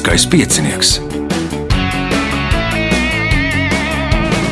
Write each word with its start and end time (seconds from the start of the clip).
Lieliskais 0.00 0.26
piecinieks. 0.32 0.90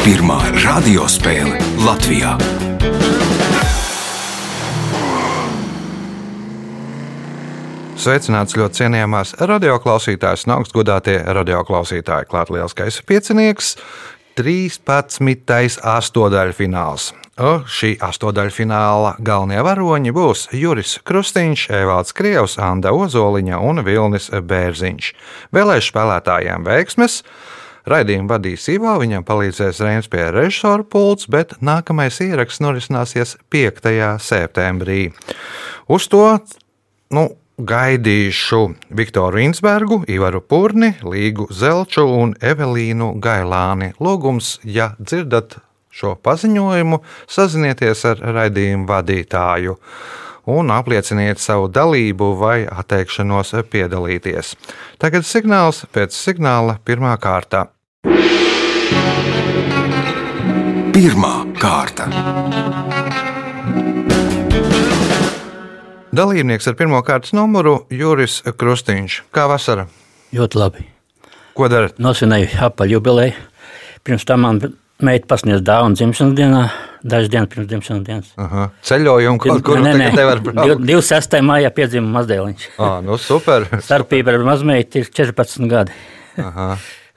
Pirmā 0.04 0.36
radiospēle 0.60 1.56
Latvijā. 1.86 2.34
Sveicināts 7.96 8.58
ļoti 8.60 8.82
cienījamās 8.82 9.32
radioklausītājas 9.40 10.44
un 10.44 10.58
augstgadātie 10.58 11.16
radioklausītāji. 11.40 12.28
Klāt 12.28 12.52
lielskais 12.52 13.00
piecinieks, 13.08 13.78
13. 14.38 15.80
astotdaļfināls. 15.82 17.08
Šī 17.74 17.88
astotdaļfināla 18.06 19.16
galvenie 19.26 19.64
varoņi 19.66 20.12
būs 20.14 20.44
Juris 20.54 20.92
Krustīņš, 21.02 21.64
Evalds 21.74 22.14
Krievs, 22.14 22.54
Anna 22.62 22.92
Ozoliņa 22.94 23.58
un 23.58 23.82
Vilnis 23.82 24.28
Bērziņš. 24.30 25.08
Vēlēšu 25.58 25.90
spēlētājiem 25.90 26.68
veiksmes! 26.70 27.18
Raidījumu 27.88 28.30
vadīs 28.30 28.68
Ivo, 28.70 28.94
viņam 29.02 29.26
palīdzēs 29.26 29.82
Reinas 29.82 30.10
pie 30.12 30.28
režisora 30.30 30.86
pults, 30.86 31.26
bet 31.26 31.56
nākamais 31.58 32.20
ieraksts 32.22 32.62
norisināsies 32.62 33.34
5. 33.50 33.90
septembrī. 34.22 35.08
Uz 35.90 36.06
to 36.12 36.22
nu, 37.10 37.26
gaidīšu 37.58 38.60
Viktoru 38.94 39.40
Insbergu, 39.42 40.02
Ivaru 40.08 40.40
Purni, 40.40 40.92
Līgu 41.02 41.48
Zelču 41.50 42.06
un 42.06 42.34
Evelīnu 42.40 43.14
Gailāni. 43.22 43.92
Lūgums, 43.98 44.58
ja 44.64 44.92
dzirdat 44.98 45.58
šo 45.90 46.14
paziņojumu, 46.22 47.00
sazinieties 47.26 48.04
ar 48.06 48.22
raidījumu 48.38 48.86
vadītāju 48.88 49.76
un 50.48 50.70
aplieciniet 50.72 51.42
savu 51.42 51.68
dalību 51.68 52.30
vai 52.40 52.62
atteikšanos 52.70 53.52
piedalīties. 53.72 54.54
Tagad 55.02 55.26
signāls 55.28 55.82
pēc 55.92 56.14
signāla 56.16 56.78
pirmā 56.84 57.16
kārta. 57.20 57.66
Pirmā 60.94 61.34
kārta. 61.60 62.08
Dalībnieks 66.18 66.66
ar 66.66 66.74
pirmā 66.74 66.98
kārtas 67.06 67.30
numuru 67.36 67.84
Juris 67.94 68.40
Krustīņš. 68.42 69.20
Kā 69.30 69.44
vasara? 69.46 69.84
Ļoti 70.34 70.58
labi. 70.58 70.86
Ko 71.54 71.68
darat? 71.70 71.94
Nosvinēju 72.02 72.56
apaļu 72.66 72.96
jubileju. 72.96 73.36
Pirms 74.02 74.26
tam 74.26 74.42
man 74.42 74.58
meita 75.04 75.28
pasniedz 75.30 75.62
dāvanu 75.62 75.94
dzimšanas 75.94 76.34
dienā, 76.40 76.62
dažas 77.06 77.30
dienas 77.30 77.52
pirms 77.52 77.68
dzimšanas 77.70 78.02
dienas. 78.08 78.32
Aha. 78.34 78.64
Ceļojumu 78.88 79.42
kaut 79.44 79.62
kur 79.68 79.78
nē, 79.84 79.92
nē, 80.00 80.08
nevar 80.18 80.42
braukt. 80.42 80.82
26. 80.88 81.38
maijā 81.52 81.70
piedzima 81.76 82.10
mazdēliņš. 82.16 82.66
Ah, 82.82 82.98
nu 83.04 83.20
super. 83.22 83.68
Starpība 83.86 84.34
ar 84.34 84.48
mazmeitu 84.48 85.04
ir 85.04 85.12
14 85.14 85.70
gadi. 85.70 85.94
Aha. 86.42 86.72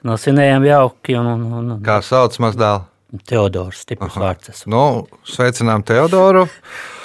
Nosvinējām 0.06 0.70
jauki 0.70 1.18
un, 1.18 1.34
un, 1.34 1.74
un 1.74 1.82
Kā 1.86 1.98
sauc 2.06 2.38
mazdēlu? 2.42 2.86
Teodors, 3.28 3.82
stiprs 3.84 4.14
vārds. 4.16 4.48
esmu. 4.48 4.70
Nu, 4.72 5.06
sveicinām 5.28 5.82
Teodoru. 5.84 6.46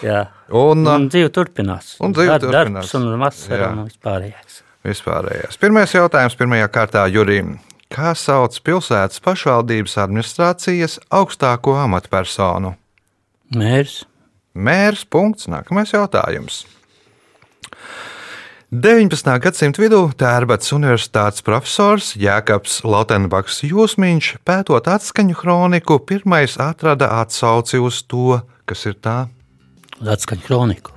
Jā. 0.01 0.27
Un, 0.55 0.85
Un 0.87 1.09
dzīve 1.11 1.29
turpinās. 1.35 1.97
Un 1.99 2.13
dzīve 2.15 2.37
Dar- 2.39 2.45
turpinās. 2.45 2.87
Darbs 2.87 2.93
un 2.95 3.19
vasara 3.19 3.71
un 3.73 3.89
vispārējais. 3.89 4.61
Vispārējais. 4.87 5.57
Pirmais 5.59 5.91
jautājums 5.91 6.37
pirmajā 6.39 6.69
kārtā 6.71 7.03
Jurim. 7.11 7.57
Kā 7.91 8.13
sauc 8.15 8.55
pilsētas 8.63 9.19
pašvaldības 9.23 9.97
administrācijas 10.05 10.97
augstāko 11.11 11.75
amatpersonu? 11.83 12.75
Mērs. 13.55 14.05
Mērs. 14.55 15.03
Punkts. 15.05 15.47
Nākamais 15.47 15.91
jautājums. 15.91 16.65
19. 18.67 19.23
gadsimta 19.39 19.79
vidū 19.79 20.09
Tērbats 20.19 20.73
Universitātes 20.75 21.39
profesors 21.39 22.09
Jēkabs 22.19 22.81
Lautenbaks 22.83 23.61
Jūsmiņš, 23.63 24.31
pētot 24.43 24.89
atskaņu 24.91 25.37
kroniku, 25.39 25.95
pirmais 26.03 26.57
atrada 26.59 27.07
atsauci 27.21 27.79
uz 27.79 28.01
to, 28.03 28.41
kas 28.67 28.83
ir 28.91 28.97
tā. 28.99 29.29
Atskaņa 30.03 30.43
kroniku. 30.43 30.91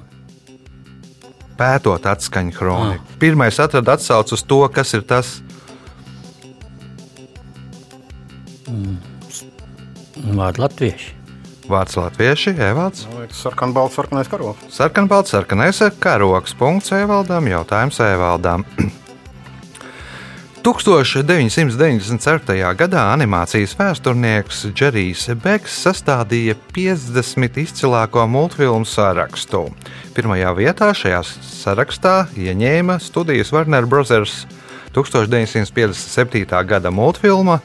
Pētot 1.60 2.10
atskaņu 2.10 2.56
kroniku. 2.58 3.14
Pirmais 3.22 3.62
atrada 3.62 3.94
atsauci 3.94 4.34
uz 4.34 4.42
to, 4.42 4.58
kas 4.74 4.90
ir 4.98 5.06
tas. 5.06 5.36
Vārdu 10.26 10.66
latvieši. 10.66 11.19
Vārds 11.70 11.98
latvieši, 11.98 12.54
Evalds. 12.58 13.06
Sarkanbalts, 13.36 13.98
sarkanais 13.98 14.30
karoks. 14.30 14.70
Sarkanbalts, 14.74 15.34
sarkanais 15.34 15.82
karoks. 16.02 16.54
Punkts 16.58 16.94
Evaldam, 16.96 17.50
jautājums 17.50 18.00
Evaldam. 18.04 18.66
1994. 20.60 22.74
gadā 22.76 23.06
animācijas 23.14 23.72
vēsturnieks 23.78 24.66
Džerijs 24.76 25.30
Beks 25.40 25.78
sastādīja 25.86 26.52
50 26.74 27.56
izcilāko 27.62 28.26
multfilmu 28.28 28.84
sarakstu. 28.84 29.70
Pirmajā 30.12 30.52
vietā 30.58 30.90
šajā 30.92 31.22
sarakstā 31.24 32.28
ieņēma 32.36 32.98
studijas 33.00 33.54
Warner 33.56 33.88
Bros. 33.88 34.12
1957. 34.90 36.66
gada 36.66 36.90
multfilma 36.90 37.60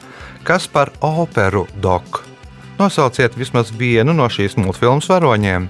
Kas 0.45 0.67
par 0.69 0.91
operu 1.01 1.65
doku. 1.81 2.34
Nosauciet 2.75 3.37
vismaz 3.39 3.71
vienu 3.79 4.13
no 4.13 4.27
šīs 4.27 4.57
multfilmas 4.59 5.07
varoņiem. 5.07 5.69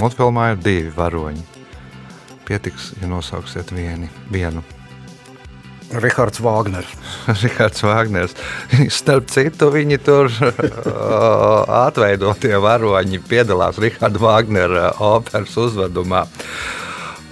Multfilmā 0.00 0.52
ir 0.54 0.62
divi 0.64 0.92
varoņi. 0.96 1.44
Pietiks, 2.48 2.94
ja 3.02 3.10
nosauksiet 3.10 3.70
vieni, 3.74 4.08
vienu. 4.32 4.64
Rihards 5.92 6.40
Vāgners. 6.40 6.94
Rihards 7.42 7.84
Wagners. 7.84 8.34
Starp 8.88 9.28
citu, 9.30 9.68
viņi 9.74 9.98
tur 10.02 10.32
atveidotie 11.86 12.56
varoņi 12.64 13.20
piedalās 13.28 13.80
Riharda 13.82 14.22
Wagnera 14.22 14.86
operas 15.04 15.56
uzvedumā. 15.60 16.24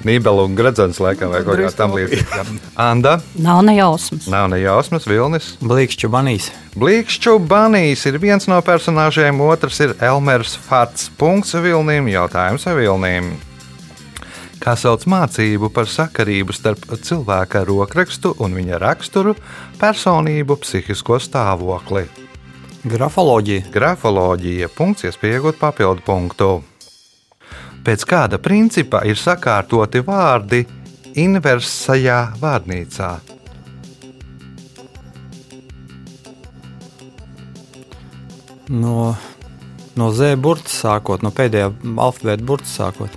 Nībela 0.04 0.46
un 0.48 0.54
Gradzens 0.56 0.96
laikam 1.02 1.28
vai 1.34 1.42
kaut 1.44 1.58
kā 1.60 1.70
tam 1.76 1.92
līdzīga. 1.92 2.44
Anda, 2.80 3.18
Nav 3.36 3.60
ne 3.66 3.74
jausmas. 3.76 4.26
nav 4.32 4.46
ne 4.48 4.60
jausmas, 4.62 5.04
Vilnis. 5.06 5.50
Blīkšķu 5.60 6.08
banīs. 6.08 6.46
Blīkšķu 6.80 7.34
banīs 7.50 8.06
ir 8.08 8.16
viens 8.22 8.48
no 8.48 8.56
personāžiem, 8.64 9.40
otrs 9.44 9.80
ir 9.84 9.92
Elmers 10.00 10.56
Fats. 10.56 11.10
Punkts 11.20 11.52
Vilnim, 11.60 12.08
jautājums 12.08 12.64
Vilnim. 12.64 13.34
Kā 14.60 14.74
sauc 14.76 15.04
mācību 15.08 15.70
par 15.72 15.86
sakarību 15.88 16.52
starp 16.52 16.82
cilvēka 17.00 17.62
rokrakstu 17.64 18.34
un 18.44 18.52
viņa 18.56 18.80
raksturu, 18.82 19.32
personību, 19.80 20.56
psihisko 20.64 21.16
stāvokli? 21.20 22.06
Grafoloģija. 22.84 23.68
Grafoloģija. 23.72 24.68
Punkts, 24.72 25.04
iespējot 25.08 25.56
papildu 25.60 26.04
punktu. 26.04 26.50
Pēc 27.80 28.04
kāda 28.04 28.36
principa 28.42 29.00
ir 29.08 29.16
sakārtoti 29.16 30.02
vārdi 30.04 30.64
inversajā 31.20 32.18
vārnīcā? 32.40 33.10
No, 38.70 39.16
no 39.98 40.10
Z 40.14 40.36
burta 40.38 40.70
sākot, 40.70 41.24
no 41.24 41.32
pēdējā 41.34 41.72
alfabēta 41.96 42.46
burta 42.46 42.68
sākot. 42.70 43.16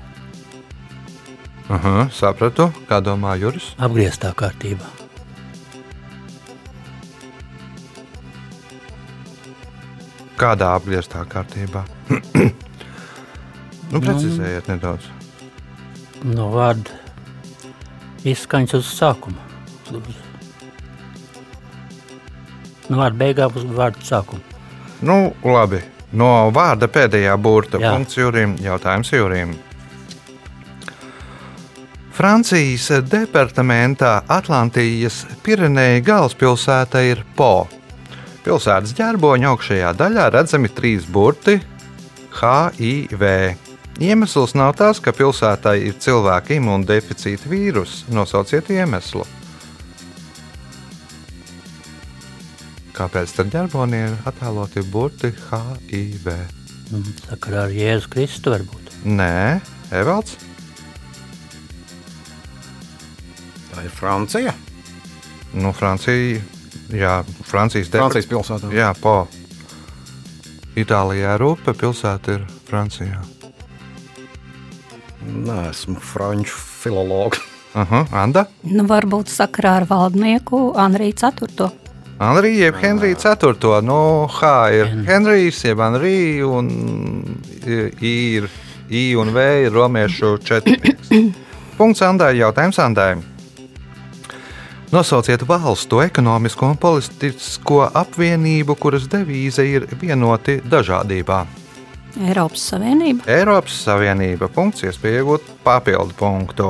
Aha, 1.73 2.07
sapratu, 2.15 2.71
kā 2.87 3.03
domā 3.03 3.35
Juris. 3.39 3.73
Apgrieztā 3.77 4.31
kārtībā. 4.37 4.89
Kādā 10.39 10.73
apgrieztā 10.79 11.27
kārtībā? 11.29 11.85
nu, 13.93 14.01
precizējiet 14.03 14.69
nedaudz. 14.71 15.07
No 16.23 16.49
vārda 16.53 17.01
izskaņas 18.27 18.77
uz 18.79 18.91
sākumu. 18.95 19.39
No 22.89 22.99
vārda 22.99 23.17
beigām 23.19 23.59
uz 23.59 23.67
vārdu 23.75 24.05
sākumu. 24.07 24.41
Nu, 25.03 25.33
labi. 25.43 25.81
No 26.13 26.49
vārda 26.53 26.87
pēdējā 26.91 27.35
burta 27.41 27.81
Jā. 27.81 27.93
punkts 27.93 28.17
Jurim. 28.19 28.55
Jautājums 28.61 29.11
Jurim. 29.11 29.55
Francijas 32.13 32.91
departamentā 33.09 34.19
Atlantijas 34.29 35.23
Pireneja 35.43 36.03
galvaspilsēta 36.05 37.01
ir 37.09 37.23
Po. 37.35 37.65
Pilsētas 38.45 38.93
ģerboņa 38.93 39.49
augšējā 39.49 39.93
daļā 39.97 40.29
redzami 40.35 40.69
trīs 40.69 41.07
burti 41.09 41.57
HIV. 42.37 43.62
Iemesls 44.01 44.55
nav 44.57 44.73
tas, 44.79 44.99
ka 44.99 45.13
pilsētai 45.13 45.77
ir 45.87 45.97
cilvēka 46.01 46.55
imūndeficīta 46.57 47.49
vīruss. 47.51 48.03
Nosauciet 48.09 48.71
iemeslu. 48.73 49.25
Kāpēc 52.93 53.31
tad 53.37 53.49
ģerbonī 53.53 54.03
ir 54.07 54.15
attēloti 54.29 54.83
burti 54.93 55.31
HIV? 55.49 56.27
Nu, 56.93 57.01
Sakarā 57.25 57.63
ar 57.67 57.73
Jēzu 57.73 58.09
Kristu 58.13 58.53
varbūt. 58.53 58.91
Nē, 59.05 59.61
Evalds. 59.97 60.35
Tā 63.71 63.85
ir 63.87 63.93
Francija. 63.93 64.53
Nu, 65.57 65.71
Francija, 65.73 66.41
jā, 66.93 67.15
Francijas 67.45 67.89
depart- 67.93 68.13
Francijas 68.13 68.29
pilsētā. 68.29 68.73
Jā, 68.73 68.91
po. 69.01 69.27
Itālijā 70.77 71.35
Rūpe 71.37 71.73
pilsēta 71.77 72.37
ir 72.39 72.45
Francijā. 72.69 73.21
Nē, 75.23 75.69
esmu 75.69 75.99
franču 75.99 76.57
filologs. 76.83 77.41
Aha, 77.73 78.03
Anda? 78.13 78.45
Nu, 78.69 78.85
varbūt 78.89 79.31
sakarā 79.33 79.79
ar 79.81 79.87
valdnieku 79.89 80.73
Anriju 80.77 81.15
4. 81.23 81.69
Anrija 82.21 82.67
jeb 82.67 82.75
Henrija 82.81 83.15
4. 83.35 83.81
Nu, 83.81 84.27
H 84.29 84.51
ir 84.77 84.91
Henrijs, 85.07 85.63
jeb 85.65 85.81
Anrija, 85.81 86.47
un 86.47 86.69
I 87.65 88.13
ir 88.37 88.49
I 88.89 89.15
un 89.15 89.33
V 89.33 89.47
ir 89.65 89.73
romiešu 89.73 90.37
četrnieks. 90.37 91.09
Punkts 91.77 92.01
Andai, 92.05 92.37
jautājums 92.37 92.79
Andai. 92.79 93.15
Nosauciet 94.93 95.41
valstu 95.49 96.03
ekonomisko 96.03 96.67
un 96.69 96.77
politisko 96.77 97.87
apvienību, 97.97 98.75
kuras 98.77 99.07
devīze 99.09 99.65
ir 99.65 99.87
vienoti 99.97 100.59
dažādībā. 100.69 101.62
Eiropas 102.21 102.69
Savienība. 102.69 103.25
Eiropas 103.27 103.83
Savienība. 103.87 104.49
Punkts, 104.53 104.85
iespēja 104.85 105.23
iegūt 105.23 105.49
papildu 105.65 106.13
punktu. 106.17 106.69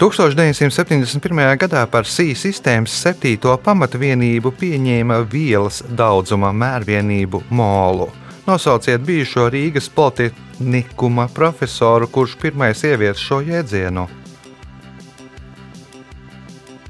1971. 0.00 1.56
gadā 1.56 1.86
par 1.88 2.04
SI 2.04 2.34
sistēmas 2.36 2.92
septīto 3.00 3.54
pamatvienību 3.64 4.52
pieņēma 4.60 5.22
vielas 5.32 5.82
daudzuma 5.88 6.52
mērvienību 6.52 7.42
molu. 7.50 8.10
Nosauciet 8.46 9.00
bijušo 9.00 9.48
Rīgas 9.50 9.88
politehnikuma 9.88 11.28
profesoru, 11.34 12.08
kurš 12.12 12.36
pirmais 12.40 12.84
ievies 12.84 13.20
šo 13.20 13.40
jēdzienu. 13.48 14.04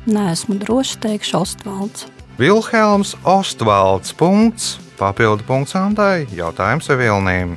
Nē, 0.06 0.26
esmu 0.34 0.58
droši 0.58 0.98
teikšu 1.06 1.40
Ostvalds. 1.40 2.06
Vilhelms 2.38 3.16
Ostvalds. 3.24 4.12
Punkts, 4.12 4.76
papildu 4.98 5.44
punkts 5.46 5.72
Andai. 5.76 6.26
Jautājums 6.36 6.88
Vilnīm. 6.88 7.56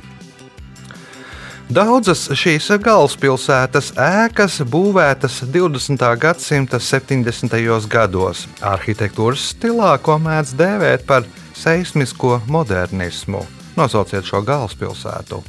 Daudzas 1.70 2.24
šīs 2.34 2.66
galvaspilsētas 2.82 3.92
ēkas 4.00 4.56
būvētas 4.66 5.36
20. 5.54 6.00
gadsimta 6.18 6.80
70. 6.82 7.54
gados, 7.92 8.48
arhitektūras 8.58 9.44
stilā, 9.52 9.92
ko 10.02 10.16
mēdz 10.18 10.56
dēvēt 10.58 11.04
par 11.06 11.28
seismisko 11.54 12.40
modernismu. 12.50 13.44
Nosauciet 13.76 14.26
šo 14.26 14.40
galvaspilsētu. 14.48 15.44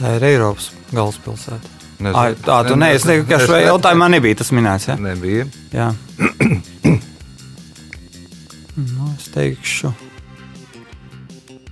Tā 0.00 0.16
ir 0.16 0.30
Eiropas 0.30 0.70
galvaspilsēta. 0.94 1.79
Nezinu. 2.00 2.16
Ai, 2.16 2.34
tā 2.40 2.60
tu 2.66 2.76
nē, 2.80 2.92
es 2.96 3.04
teiktu, 3.06 3.28
ka 3.30 3.40
šajā 3.46 3.66
jautājumā 3.68 4.08
nebija 4.16 4.40
tas 4.40 4.50
minēts. 4.56 4.88
Ja? 4.88 4.96
Nebija. 5.00 5.44
Jā. 5.74 5.88
nu, 8.94 9.10
es 9.16 9.26
teikšu, 9.34 9.92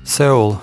Seula. 0.09 0.57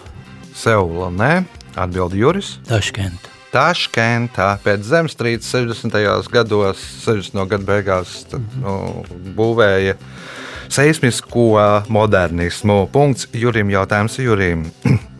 Seula, 0.57 1.11
nē, 1.13 1.31
atbild 1.77 2.15
Juris. 2.17 2.55
Taškenta. 2.65 3.29
Taškentā 3.53 4.47
pēc 4.63 4.83
zemestrīces 4.89 5.51
60. 5.53 5.93
gados, 6.33 6.81
60. 7.05 7.37
gadu 7.51 7.67
beigās, 7.67 8.23
tad, 8.31 8.43
nu, 8.59 9.05
būvēja 9.37 9.95
seismisko 10.73 11.51
modernismu. 11.93 12.87
Punkts 12.91 13.29
Jurim 13.37 13.69
jautājums 13.71 14.17
Jurim. 14.19 14.65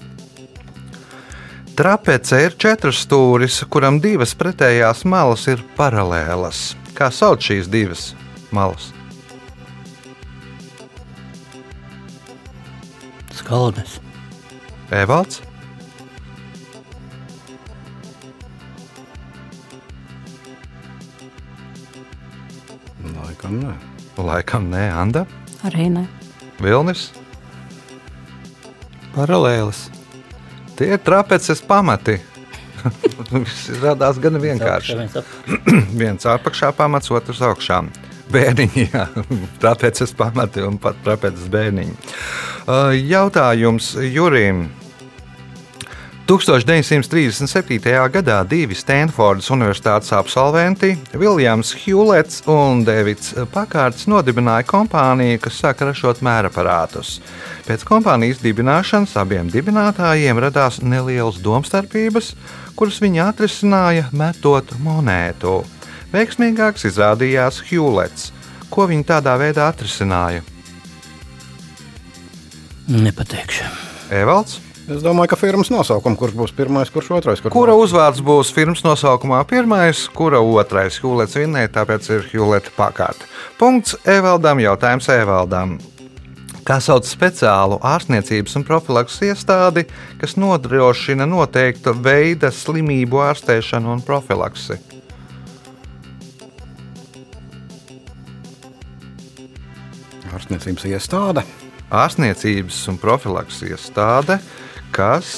Trapece 1.75 2.38
ir 2.45 2.54
četras 2.62 3.01
stūris, 3.04 3.57
kuram 3.68 3.98
divas 4.04 4.31
pretējās 4.39 5.01
malas 5.12 5.44
ir 5.51 5.63
paralēlas. 5.75 6.62
Kā 6.95 7.10
sauc 7.12 7.44
šīs 7.44 7.68
divas 7.72 8.06
malas? 8.56 8.92
Skaldes. 13.36 13.98
Evalds, 14.95 15.42
Laikam 23.16 23.60
nē. 23.62 23.74
laikam 24.18 24.69
nē, 24.72 24.83
Anda, 24.95 25.25
Arī 25.66 25.89
ne. 25.89 26.06
Vilnis. 26.62 27.12
Paralēlis. 29.16 29.89
Tie 30.75 30.89
ir 30.95 31.00
trapeces 31.04 31.62
pamati. 31.66 32.18
Viss 33.31 33.69
radās 33.83 34.19
gan 34.22 34.38
vienkārši. 34.42 34.98
Viens 35.00 35.16
ap- 35.22 35.60
Viens 36.01 36.27
apakšā 36.30 36.72
pamats, 36.77 37.12
otrs 37.16 37.42
augšā. 37.48 37.81
Bērniņi, 38.33 38.88
jā, 38.89 39.04
tāpēc 39.63 40.01
es 40.01 40.12
pamatu 40.18 40.63
un 40.68 40.80
pat 40.81 40.98
tāpēc 41.06 41.44
bērniņi. 41.54 41.94
Uh, 42.66 42.89
Jautājums 42.98 43.92
Jurim. 44.01 44.66
1937. 46.25 48.10
gadā 48.10 48.39
divi 48.50 48.74
Stanfordas 48.74 49.51
Universitātes 49.54 50.10
absolventi, 50.18 50.95
Viljams 51.13 51.75
Hjulets 51.83 52.39
un 52.50 52.81
Davids 52.81 53.36
Pakārts, 53.54 54.07
nodibināja 54.10 54.66
kompāniju, 54.66 55.38
kas 55.44 55.60
sāka 55.62 55.86
ražot 55.92 56.24
mēraparātus. 56.25 57.19
Pēc 57.69 57.86
kompānijas 57.86 58.42
dibināšanas 58.42 59.13
abiem 59.22 59.54
dibinātājiem 59.54 60.42
radās 60.42 60.81
nelielas 60.81 61.38
domstarpības, 61.45 62.33
kuras 62.74 62.98
viņi 63.06 63.22
atrisināja 63.27 64.10
metot 64.10 64.74
monētu. 64.81 65.60
Veiksmīgāks 66.10 66.89
izrādījās 66.89 67.62
Hjulets. 67.69 68.31
Ko 68.74 68.89
viņi 68.89 69.12
tādā 69.13 69.38
veidā 69.38 69.69
atrisināja? 69.69 70.42
Nepateikšu. 72.89 73.75
Evalds? 74.10 74.64
Es 74.85 75.01
domāju, 75.01 75.31
ka 75.31 75.37
firmas 75.41 75.71
nosaukums, 75.73 76.17
kurš 76.19 76.33
būs 76.37 76.51
pirmais, 76.53 76.91
kurš 76.93 77.07
otrais. 77.17 77.39
Kurš 77.41 77.53
Kura 77.55 77.73
uzvārds 77.73 78.19
būs 78.21 78.51
firmas 78.53 78.83
nosaukumā 78.86 79.39
pirmais, 79.50 80.03
kura 80.13 80.38
otrais? 80.38 81.00
Hjulets 81.01 81.33
vinnēja, 81.39 81.71
tāpēc 81.79 82.10
ir 82.13 82.27
Hjuleta 82.29 82.69
pakārta. 82.75 83.25
Punkts 83.57 83.95
Evaldam, 84.05 84.62
jautājums 84.62 85.10
Evaldam. 85.10 85.79
Kā 86.65 86.77
sauc 86.81 87.07
speciālu 87.10 87.79
ārstniecības 87.81 88.60
un 88.60 88.65
profilaks 88.67 89.17
iestādi, 89.25 89.88
kas 90.21 90.38
nodrošina 90.38 91.25
noteikta 91.29 91.95
veida 91.98 92.51
slimību 92.53 93.24
ārstēšanu 93.25 93.89
un 93.95 94.03
profilaksi? 94.05 94.77
Ārstniecības 100.29 100.86
iestāde. 100.91 101.45
Ārstniecības 101.89 102.83
un 102.93 103.01
profilaks 103.01 103.63
iestāde, 103.65 104.38
kas 104.95 105.29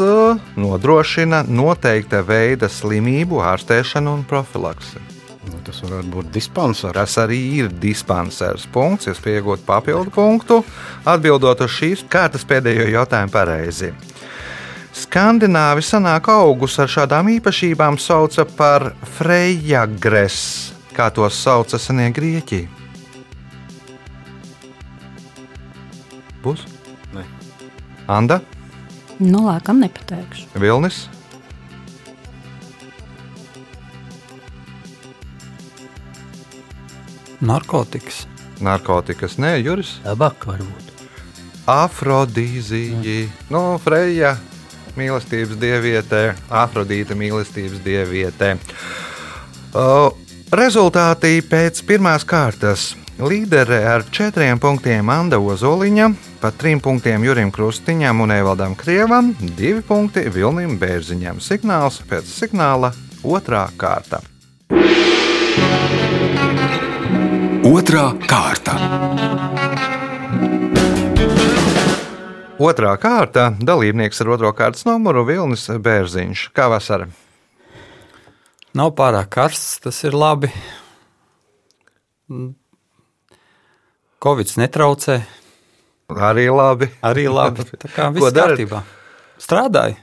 uh, 0.00 0.40
nodrošina 0.56 1.42
noteikta 1.48 2.22
veida 2.24 2.70
slimību 2.72 3.42
ārstēšanu 3.44 4.16
un 4.16 4.24
profilaksi. 4.28 5.02
Nu, 5.46 5.60
tas 5.66 5.78
varētu 5.84 6.10
būt 6.10 6.30
dispansers. 6.34 6.96
Tas 6.96 7.16
arī 7.22 7.38
ir 7.60 7.68
dispansers 7.82 8.66
punkts, 8.72 9.10
es 9.12 9.20
pieņemu 9.22 9.60
papildu 9.66 10.10
punktu, 10.14 10.62
atbildot 11.06 11.62
uz 11.66 11.74
šīs 11.76 12.06
kārtas 12.10 12.46
pēdējo 12.48 12.88
jautājumu 12.96 13.34
pareizi. 13.34 13.92
Skandināvi 14.96 15.84
senāk 15.84 16.30
augus 16.32 16.78
ar 16.80 16.88
šādām 16.88 17.28
īpašībām 17.36 18.00
sauca 18.00 18.46
par 18.48 18.94
frejagres, 19.18 20.40
kā 20.96 21.10
tos 21.12 21.36
sauca 21.36 21.78
senie 21.78 22.08
grieķi. 22.16 22.64
Būs? 26.42 26.64
Nē. 27.12 27.26
Anda, 28.08 28.40
Nu, 29.18 29.46
laikam 29.46 29.80
nepateikšu. 29.80 30.48
Vilnis, 30.60 31.06
Narkotikas. 37.40 38.26
narkotikas, 38.60 39.36
nē, 39.36 39.56
Juris. 39.60 39.98
Tabaka 40.04 40.54
varbūt. 40.54 40.92
Afrodīzija, 41.66 43.26
no 43.50 43.78
Freja 43.82 44.36
mīlestības 44.96 45.58
dievietē, 45.60 46.22
Afrodīta 46.48 47.16
mīlestības 47.18 47.82
dievietē. 47.84 48.54
Uh, 49.76 50.08
rezultāti 50.52 51.42
pēc 51.44 51.82
pirmās 51.84 52.24
kārtas. 52.24 52.94
Līdere 53.20 53.82
ar 53.88 54.04
četriem 54.12 54.60
punktiem 54.60 55.08
Anna 55.10 55.38
Ozoliņa, 55.40 56.08
pa 56.40 56.50
trim 56.52 56.80
punktiem 56.80 57.24
Jurim 57.24 57.50
Krustiņam 57.52 58.20
un 58.24 58.32
Evaldam 58.34 58.74
Krievam, 58.78 59.32
divi 59.56 59.82
punkti 59.86 60.26
Vilnim 60.32 60.76
Bērziņam. 60.80 61.40
Signāls 61.40 62.00
pēc 62.08 62.28
signāla 62.28 62.92
otrā 63.24 63.66
kārta. 63.78 64.20
Otra 67.66 68.04
kārta. 68.28 68.76
Otrā 72.56 72.92
kārta- 72.96 73.50
dalībnieks 73.70 74.20
ar 74.20 74.28
otro 74.36 74.52
kārtas 74.52 74.86
numuru 74.86 75.24
Vilnis 75.26 75.66
Bērziņš. 75.68 76.50
Kā 76.56 76.70
vasara? 76.72 77.08
Nav 78.76 78.92
pārāk 78.96 79.28
karsts, 79.28 79.80
tas 79.80 80.04
ir 80.04 80.12
labi. 80.12 80.52
Covid 84.20 84.46
netraucē, 84.56 85.20
Arī 86.08 86.48
labi. 86.52 86.90
arī 87.02 87.26
labi. 87.30 87.66
Tā 87.82 87.92
kā 87.92 88.10
viss 88.14 88.34
kārtībā. 88.34 88.82
Strādāju. 89.42 90.02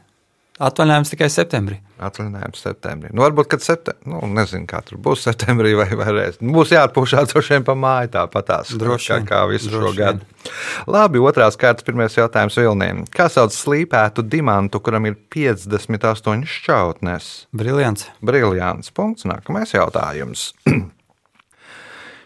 Atvaļinājums 0.61 1.09
tikai 1.09 1.27
septembrī. 1.33 1.79
Atvaļinājums 2.03 2.59
septembrī. 2.61 3.09
Nu, 3.15 3.23
varbūt, 3.23 3.47
kad 3.49 3.63
septembrī, 3.65 4.11
nu, 4.11 4.19
nezinu, 4.37 4.67
kā 4.69 4.83
tur 4.85 4.99
būs 5.01 5.23
septembrī 5.25 5.71
vai 5.79 5.87
varēs. 5.97 6.37
Nu, 6.43 6.53
būs 6.59 6.75
jāatpūšās 6.75 7.27
droši 7.31 7.55
vien 7.55 7.65
pa 7.65 7.73
māju 7.79 8.11
tāpatās. 8.13 8.75
Droši 8.77 9.09
kā, 9.09 9.17
vien, 9.17 9.27
kā 9.31 9.41
visu 9.49 9.71
šo 9.71 9.81
droši 9.81 9.99
gadu. 10.03 10.51
Labi, 10.93 11.23
otrās 11.25 11.57
kārtas 11.57 11.87
pirmais 11.87 12.19
jautājums 12.19 12.59
Vilniem. 12.61 13.01
Kā 13.15 13.31
sauc 13.33 13.55
slīpētu 13.55 14.27
dimantu, 14.29 14.83
kuram 14.83 15.09
ir 15.09 15.17
58 15.33 16.45
šķautnes? 16.59 17.31
Briljants. 17.55 18.11
Briljants. 18.21 18.93
Punkts. 18.93 19.25
Nākamais 19.29 19.73
jautājums. 19.73 20.51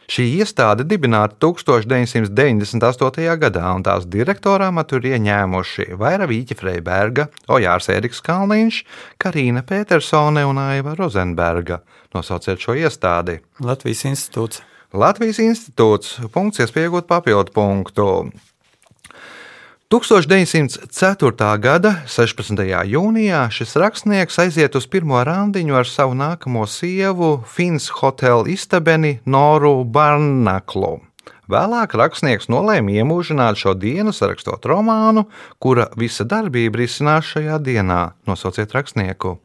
Šī 0.08 0.24
iestāde 0.40 0.86
dibināta 0.88 1.36
1998. 1.44 3.36
gadā, 3.42 3.64
un 3.76 3.84
tās 3.84 4.06
direktorā 4.08 4.70
tur 4.88 5.04
ieņēmuši 5.04 6.00
Vaira 6.00 6.24
Vīķa 6.30 6.56
Freiberga, 6.56 7.28
Ojārs 7.52 7.90
Eriks 7.92 8.24
Kalniņš, 8.24 8.78
Karina 9.20 9.66
Petersone 9.68 10.46
un 10.48 10.58
Aiva 10.64 10.96
Rozenberga. 10.96 11.82
Nosauciet 12.16 12.64
šo 12.64 12.80
iestādi. 12.80 13.42
Latvijas 13.60 14.06
institūts. 14.08 14.64
Latvijas 14.96 15.44
institūts. 15.44 16.16
Punkts, 16.32 16.64
iespējot 16.64 17.04
papildu 17.12 17.52
punktu. 17.52 18.32
1904. 19.88 21.60
gada 21.64 21.94
16. 22.12 22.60
jūnijā 22.92 23.46
šis 23.56 23.78
rakstnieks 23.80 24.36
aiziet 24.44 24.74
uz 24.76 24.84
pirmo 24.84 25.22
randiņu 25.24 25.78
ar 25.80 25.88
savu 25.88 26.12
nākamo 26.20 26.66
sievu, 26.68 27.30
Fins 27.48 27.88
Hotel 28.02 28.50
istabeni 28.52 29.22
Noru 29.24 29.86
Barnaklu. 29.88 30.98
Vēlāk 31.48 31.96
rakstnieks 31.96 32.52
nolēma 32.52 32.98
iemūžināt 33.00 33.56
šo 33.64 33.78
dienu, 33.80 34.12
sarakstot 34.12 34.68
romānu, 34.68 35.24
kura 35.56 35.88
visa 35.96 36.28
darbība 36.28 36.84
risinās 36.84 37.32
šajā 37.32 37.56
dienā. 37.64 38.02
Nosauciet 38.28 38.76
rakstnieku. 38.76 39.38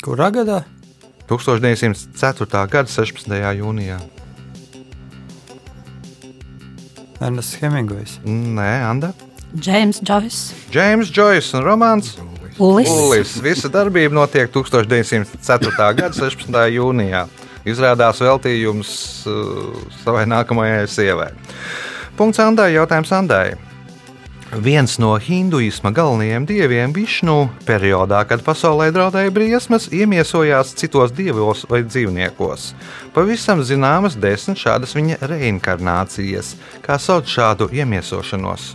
Kurā 0.00 0.30
gadā? 0.32 0.62
1904. 1.28 2.64
gada 2.72 2.88
16. 2.88 3.36
jūnijā. 3.60 4.00
Ernests 7.20 7.58
Hemingvejs. 7.62 8.18
Nē, 8.24 8.70
Anda. 8.88 9.12
Džeims 9.56 10.02
Džovis, 10.04 10.40
Džeims 10.70 11.08
Džois 11.10 11.54
un 11.56 11.64
romāns 11.64 12.16
Ulis. 12.58 12.90
Ulis. 12.90 13.36
Visa 13.42 13.70
darbība 13.70 14.16
notiek 14.18 14.50
1904. 14.50 15.92
gada 15.94 16.10
16. 16.14 16.58
jūnijā. 16.74 17.22
Izrādās 17.68 18.18
veltījums 18.22 18.90
uh, 19.30 19.78
savai 20.02 20.24
nākamajai 20.30 20.82
sievai. 20.90 21.30
Punkts 22.18 22.42
Andai. 22.42 22.72
Jautājums 22.74 23.14
Andai. 23.14 23.54
Viens 24.48 24.96
no 24.96 25.12
hinduisma 25.20 25.90
galvenajiem 25.92 26.46
dieviem, 26.48 26.92
Višnu, 26.96 27.50
periodā, 27.68 28.22
kad 28.24 28.40
pasaulē 28.40 28.86
draudēja 28.96 29.28
briesmas, 29.34 29.90
iemiesojās 29.92 30.72
citos 30.72 31.12
dievos 31.12 31.66
vai 31.68 31.82
dzīvniekos. 31.84 32.70
Pavisam 33.12 33.60
zināmas 33.60 34.16
desmit 34.16 34.56
šādas 34.56 34.96
viņa 34.96 35.20
reinkarnācijas. 35.28 36.54
Kā 36.80 36.96
sauc 36.96 37.28
šādu 37.28 37.68
iemiesošanos? 37.76 38.72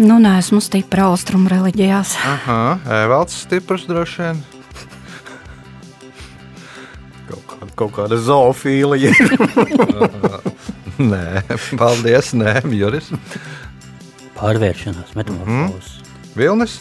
Nu, 0.00 0.16
neesmu 0.16 0.62
stipra 0.64 1.10
austrumu 1.10 1.52
reliģijās. 1.52 2.16
Aha, 2.32 2.78
Evalds 3.04 3.36
stiprs 3.44 3.84
droši 3.88 4.22
vien. 4.24 4.44
Kaut, 7.28 7.44
kā, 7.52 7.72
kaut 7.84 7.96
kāda 8.00 8.16
zoofīlija. 8.16 9.12
Nē, 11.12 11.42
paldies, 11.76 12.32
nē, 12.36 12.60
Juris. 12.72 13.10
Pārvēršanās, 14.36 15.12
metamorfozes. 15.16 15.98
Vilnis. 16.36 16.80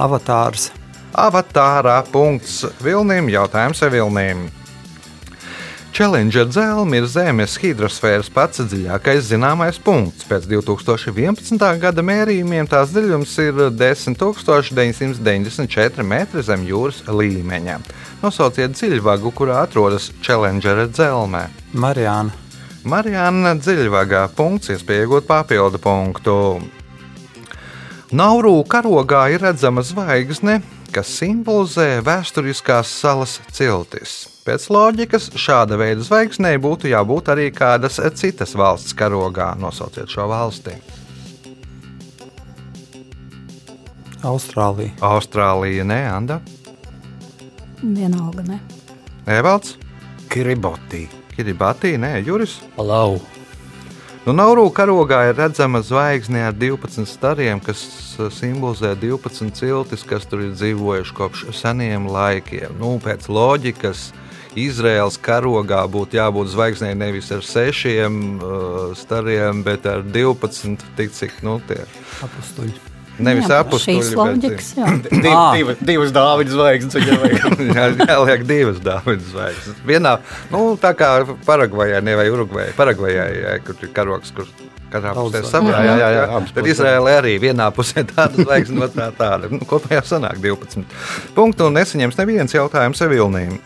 Avatārs. 0.00 0.70
Avatārā 1.12 2.00
punkts 2.10 2.64
Vilnim. 2.82 3.28
Jautājums 3.30 3.82
Vilnim. 3.92 4.48
Challenger 5.92 6.46
dzelzme 6.48 6.96
ir 7.02 7.04
Zemes 7.04 7.58
hidrosfēras 7.60 8.30
pats 8.32 8.62
dziļākais 8.64 9.28
zināmais 9.28 9.76
punkts. 9.76 10.24
Pēc 10.24 10.48
2011. 10.48 11.60
gada 11.82 12.00
mērījumiem 12.00 12.64
tās 12.70 12.88
dziļums 12.94 13.28
ir 13.44 13.52
10,994 13.76 16.00
metri 16.14 16.40
zem 16.48 16.64
jūras 16.64 17.04
līmeņa. 17.12 17.76
Nosauciet 18.24 18.72
dziļvagu, 18.78 19.28
kurā 19.36 19.60
atrodas 19.66 20.08
Challenger 20.24 20.88
dzelzme. 20.88 21.52
Marijāna. 21.76 22.41
Marijāna 22.82 23.54
dziļvagā 23.60 24.24
punkts, 24.34 24.72
iespēja 24.74 25.06
iegūt 25.06 25.26
papildu 25.28 25.78
punktu. 25.82 26.36
Nauru 28.12 28.56
karogā 28.68 29.28
ir 29.32 29.44
redzama 29.46 29.84
zvaigzne, 29.86 30.58
kas 30.92 31.12
simbolizē 31.20 32.02
vēsturiskās 32.04 32.90
salas 32.90 33.38
ciltis. 33.54 34.16
Pēc 34.42 34.66
loģikas 34.74 35.30
šāda 35.38 35.78
veida 35.78 36.02
zvaigznei 36.02 36.58
būtu 36.60 36.90
jābūt 36.90 37.30
arī 37.32 37.46
kādas 37.54 38.00
citas 38.18 38.56
valsts 38.58 38.96
karogā. 38.98 39.52
Nosauciet 39.62 40.10
šo 40.10 40.26
valsti. 40.32 40.74
Austrālija. 44.26 44.94
Austrālija, 45.02 45.86
Nē, 45.86 46.02
Anda, 46.10 46.42
Vienalga, 47.82 48.42
ne? 48.46 48.60
Evalds, 49.26 49.74
Kiribati. 50.30 51.21
Kiribati, 51.32 51.96
Nē, 51.98 52.18
Juris. 52.26 52.58
Palau. 52.76 53.20
Nu, 54.22 54.30
Nauru 54.36 54.68
karogā 54.70 55.24
ir 55.32 55.34
redzama 55.34 55.80
zvaigzne 55.82 56.44
ar 56.46 56.54
12 56.54 57.08
stariem, 57.10 57.58
kas 57.58 57.80
uh, 58.20 58.28
simbolizē 58.30 58.92
12 58.94 59.50
ciltis, 59.58 60.04
kas 60.06 60.28
tur 60.30 60.44
ir 60.44 60.52
dzīvojuši 60.54 61.16
kopš 61.16 61.48
seniem 61.58 62.06
laikiem. 62.06 62.76
Nu, 62.78 62.92
pēc 63.02 63.26
loģikas, 63.26 64.12
Izraels 64.54 65.18
karogā 65.18 65.80
būtu 65.90 66.20
jābūt 66.20 66.52
zvaigznei 66.52 66.94
nevis 66.94 67.32
ar 67.34 67.42
sešiem 67.42 68.22
uh, 68.36 68.94
stariem, 68.94 69.64
bet 69.66 69.90
ar 69.90 70.06
12, 70.06 70.86
tik 71.00 71.18
cik 71.18 71.42
nu, 71.42 71.58
tie 71.66 71.82
Apstuļi. 72.22 72.91
Nevis. 73.18 73.46
Šīs 73.82 74.12
loģikas, 74.16 74.68
jā. 74.78 74.88
Div, 75.10 75.32
Ah. 75.32 75.52
div, 75.56 75.72
divas 75.84 76.12
dāvidas 76.14 76.54
zvaigznes. 76.56 76.94
Jā, 77.76 77.86
jāliek 78.06 78.44
divas 78.48 78.78
dāvidas 78.82 79.28
zvaigznes. 79.32 79.80
Vienā, 79.86 80.16
nu, 80.50 80.76
tā 80.80 80.94
kā 80.96 81.10
Paragvajā, 81.46 82.02
ne 82.02 82.14
vai 82.18 82.28
Urugvajā, 82.32 82.72
Paragvajā, 82.78 83.26
jā, 83.42 83.56
kur 83.66 83.76
ir 83.82 83.92
karoks, 83.96 84.32
kur 84.36 84.46
katrā 84.92 85.12
pusē 85.16 85.40
zvaigznes. 85.42 85.52
saprā. 85.52 85.82
Jā, 85.86 85.96
jā, 86.00 86.08
jā. 86.18 86.24
Tad 86.30 86.54
puses. 86.62 86.72
Izraēlē 86.76 87.12
arī 87.22 87.34
vienā 87.40 87.68
pusē 87.72 88.04
tāda 88.08 88.44
zvaigzne, 88.44 88.80
otrā 88.88 89.10
tāda. 89.16 89.48
Nu, 89.52 89.60
kopējā 89.68 90.02
sanāk 90.08 90.40
12. 90.42 90.84
Punktu 91.36 91.68
un 91.70 91.78
nesaņems 91.80 92.18
neviens 92.20 92.52
jautājums 92.56 93.00
Evilnīm. 93.08 93.58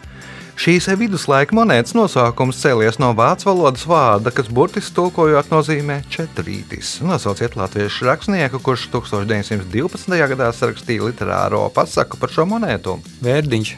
Šīs 0.56 0.86
viduslaika 0.96 1.52
monētas 1.52 1.92
nosaukums 1.92 2.56
cēlies 2.62 2.96
no 2.96 3.10
vācu 3.16 3.50
valodas 3.50 3.82
vārda, 3.84 4.32
kas 4.32 4.48
burtiski 4.48 4.94
tulkojot 4.96 5.50
nozīmē 5.52 5.98
četrītis. 6.08 6.94
Nosauciet 7.04 7.58
latviešu 7.60 8.08
rakstnieku, 8.08 8.62
kurš 8.64 8.86
1912. 8.94 10.16
gadā 10.32 10.48
sarakstīja 10.56 11.10
literāro 11.10 11.66
pasaku 11.76 12.16
par 12.16 12.32
šo 12.32 12.48
monētu. 12.48 12.96
Vērdiņš. 13.26 13.74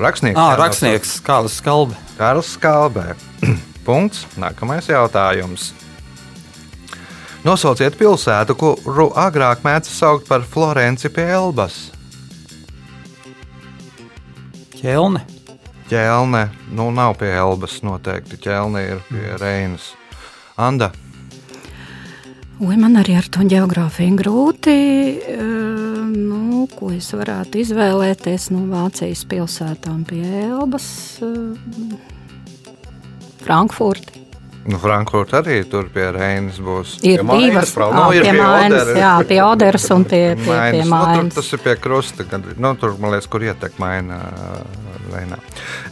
Rakstnieks. 0.00 0.40
Ah, 0.40 0.56
rakstnieks 0.56 1.18
Kāls 1.26 1.60
Skalbe. 1.60 2.00
Karls 2.16 2.56
Skalbē. 2.56 3.12
Punkts. 3.86 4.24
Nākamais 4.40 4.88
jautājums. 4.88 5.74
Nosauciet 7.44 7.94
pilsētu, 8.00 8.56
kuru 8.58 9.12
agrāk 9.20 9.60
mēdz 9.68 9.92
saukt 9.92 10.26
par 10.32 10.48
Florenci 10.48 11.12
pie 11.12 11.28
Elbas. 11.36 11.90
Ķelne. 14.78 15.37
Ķelne, 15.88 16.48
nu 16.76 16.90
nav 16.92 17.14
pie 17.20 17.30
Elbas 17.32 17.78
noteikti. 17.86 18.36
Ķelne 18.44 18.82
ir 18.90 18.98
pie 19.08 19.36
Reinas. 19.40 19.94
Anda, 20.58 20.90
Ui, 22.58 22.74
man 22.74 22.96
arī 22.98 23.14
ar 23.14 23.26
to 23.30 23.44
geogrāfiju 23.46 24.16
grūti. 24.18 24.72
eh, 25.22 25.44
Nu, 26.08 26.66
ko 26.74 26.90
es 26.90 27.12
varētu 27.14 27.60
izvēlēties 27.62 28.48
no 28.50 28.64
Vācijas 28.66 29.22
pilsētām 29.30 30.04
pie 30.04 30.24
Elbas? 30.48 31.20
eh, 31.22 31.96
Frankfurta. 33.44 34.12
Nu, 34.68 34.78
Frankfurta 34.82 35.40
arī 35.42 35.60
tur 35.70 35.86
pie 35.92 36.10
Reinas 36.14 36.58
būs. 36.62 36.98
Ir 37.08 37.22
Pie 37.24 37.38
divas 37.46 37.72
Frau. 37.74 37.92
Nu, 37.94 38.08
ir 38.12 38.26
pie 38.26 38.34
pie 38.36 38.42
Mainas, 38.42 38.90
jā, 38.98 39.12
pie 39.28 39.38
Oderas 39.44 39.86
un 39.94 40.04
pie, 40.08 40.24
pie, 40.36 40.58
pie 40.74 40.82
Mainas. 40.88 41.22
Nu, 41.22 41.30
tur, 41.30 41.38
tas 41.40 41.52
ir 41.56 41.62
pie 41.64 41.76
krusta. 41.80 42.26
Kad, 42.28 42.44
nu, 42.60 42.74
tur, 42.80 42.96
man 43.00 43.14
liekas, 43.16 43.30
kur 43.32 43.46
ietek 43.48 43.78
maina 43.82 44.20
Reinā. 45.12 45.40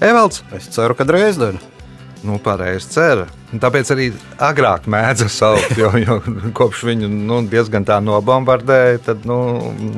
Evalds, 0.05 0.43
Es 0.57 0.69
ceru, 0.75 0.95
ka 0.99 1.07
Dresdena. 1.09 1.59
Nu, 2.27 2.41
pareizi 2.43 2.89
cer. 2.91 3.21
Un 3.55 3.61
Tāpēc 3.63 3.91
arī 3.95 4.07
agrāk 4.43 4.89
mēdza 4.91 5.29
saukt, 5.31 5.77
jo, 5.79 5.93
jo 6.01 6.17
kopš 6.57 6.81
viņu 6.89 7.07
nu, 7.13 7.37
diezgan 7.47 7.85
tā 7.87 8.01
nobombardēja, 8.03 8.99
tad 9.13 9.27
nu, 9.29 9.37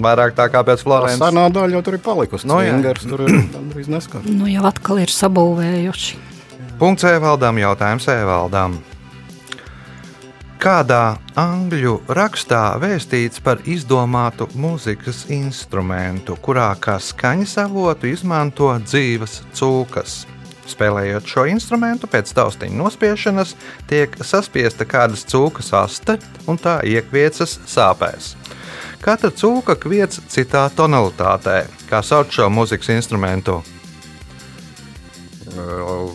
vairāk 0.04 0.34
tā 0.36 0.50
kā 0.52 0.60
pēc 0.66 0.82
Tā 0.82 0.84
Florences. 0.84 1.22
senā 1.22 1.46
daļa 1.54 1.78
jau 1.78 1.82
tur 1.86 1.96
ir 1.96 2.02
palikusi. 2.04 2.44
Nu, 2.50 2.58
No, 2.58 2.60
jā. 2.66 2.74
Ingers 2.76 3.06
tur 3.08 3.22
ir 3.24 3.32
gandrīz 3.54 3.88
neskatās. 3.88 4.28
Nu, 4.28 4.50
jau 4.50 4.66
atkal 4.68 5.00
ir 5.06 5.14
sabūvējuši. 5.14 6.18
Punkts 6.78 7.02
Evaldam, 7.02 7.56
jautājums 7.58 8.04
Evaldam. 8.06 8.76
Kādā 10.62 11.16
angļu 11.34 11.96
rakstā 12.14 12.60
vēstīts 12.78 13.40
par 13.42 13.64
izdomātu 13.66 14.46
mūzikas 14.54 15.24
instrumentu, 15.34 16.36
kurā 16.38 16.68
kā 16.78 16.94
skaņas 17.02 17.56
avotu 17.64 18.06
izmanto 18.12 18.68
dzīves 18.84 19.40
cūkas? 19.58 20.20
Spēlējot 20.70 21.26
šo 21.26 21.48
instrumentu, 21.50 22.06
pēc 22.06 22.30
taustiņa 22.38 22.78
nospiešanas 22.78 23.56
tiek 23.90 24.14
saspiesta 24.22 24.86
kādas 24.86 25.24
cūkas 25.26 25.72
aste 25.80 26.20
un 26.46 26.60
tā 26.62 26.76
iekviecas 26.86 27.56
sāpēs. 27.66 28.36
Katra 29.02 29.32
cūka 29.34 29.74
kviec 29.82 30.20
citā 30.30 30.68
tonalitātē. 30.78 31.64
Kā 31.90 32.04
sauc 32.06 32.30
šo 32.34 32.46
mūzikas 32.54 32.94
instrumentu? 32.94 33.64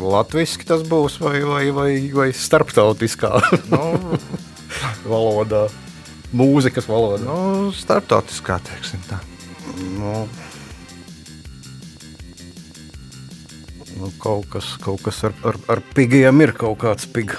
Latvijas 0.04 0.58
tas 0.68 0.84
būs 0.88 1.20
vai, 1.22 1.40
vai, 1.46 1.64
vai, 1.76 1.92
vai 2.14 2.30
starptautiskā 2.36 3.32
Nu, 3.72 4.18
valodā, 5.12 5.68
mūzikas 6.36 6.88
valodā. 6.90 7.24
Nu, 7.26 7.72
starptautiskā, 7.76 8.60
teiksim 8.68 9.04
tā. 9.10 9.20
Nu, 9.98 10.28
nu, 13.98 14.12
kaut 14.22 14.50
kas, 14.54 14.76
kaut 14.84 15.04
kas 15.06 15.24
ar, 15.28 15.36
ar, 15.48 15.60
ar 15.76 15.84
pigiem 15.96 16.46
ir 16.46 16.56
kaut 16.58 16.80
kāds 16.84 17.10
pig. 17.10 17.36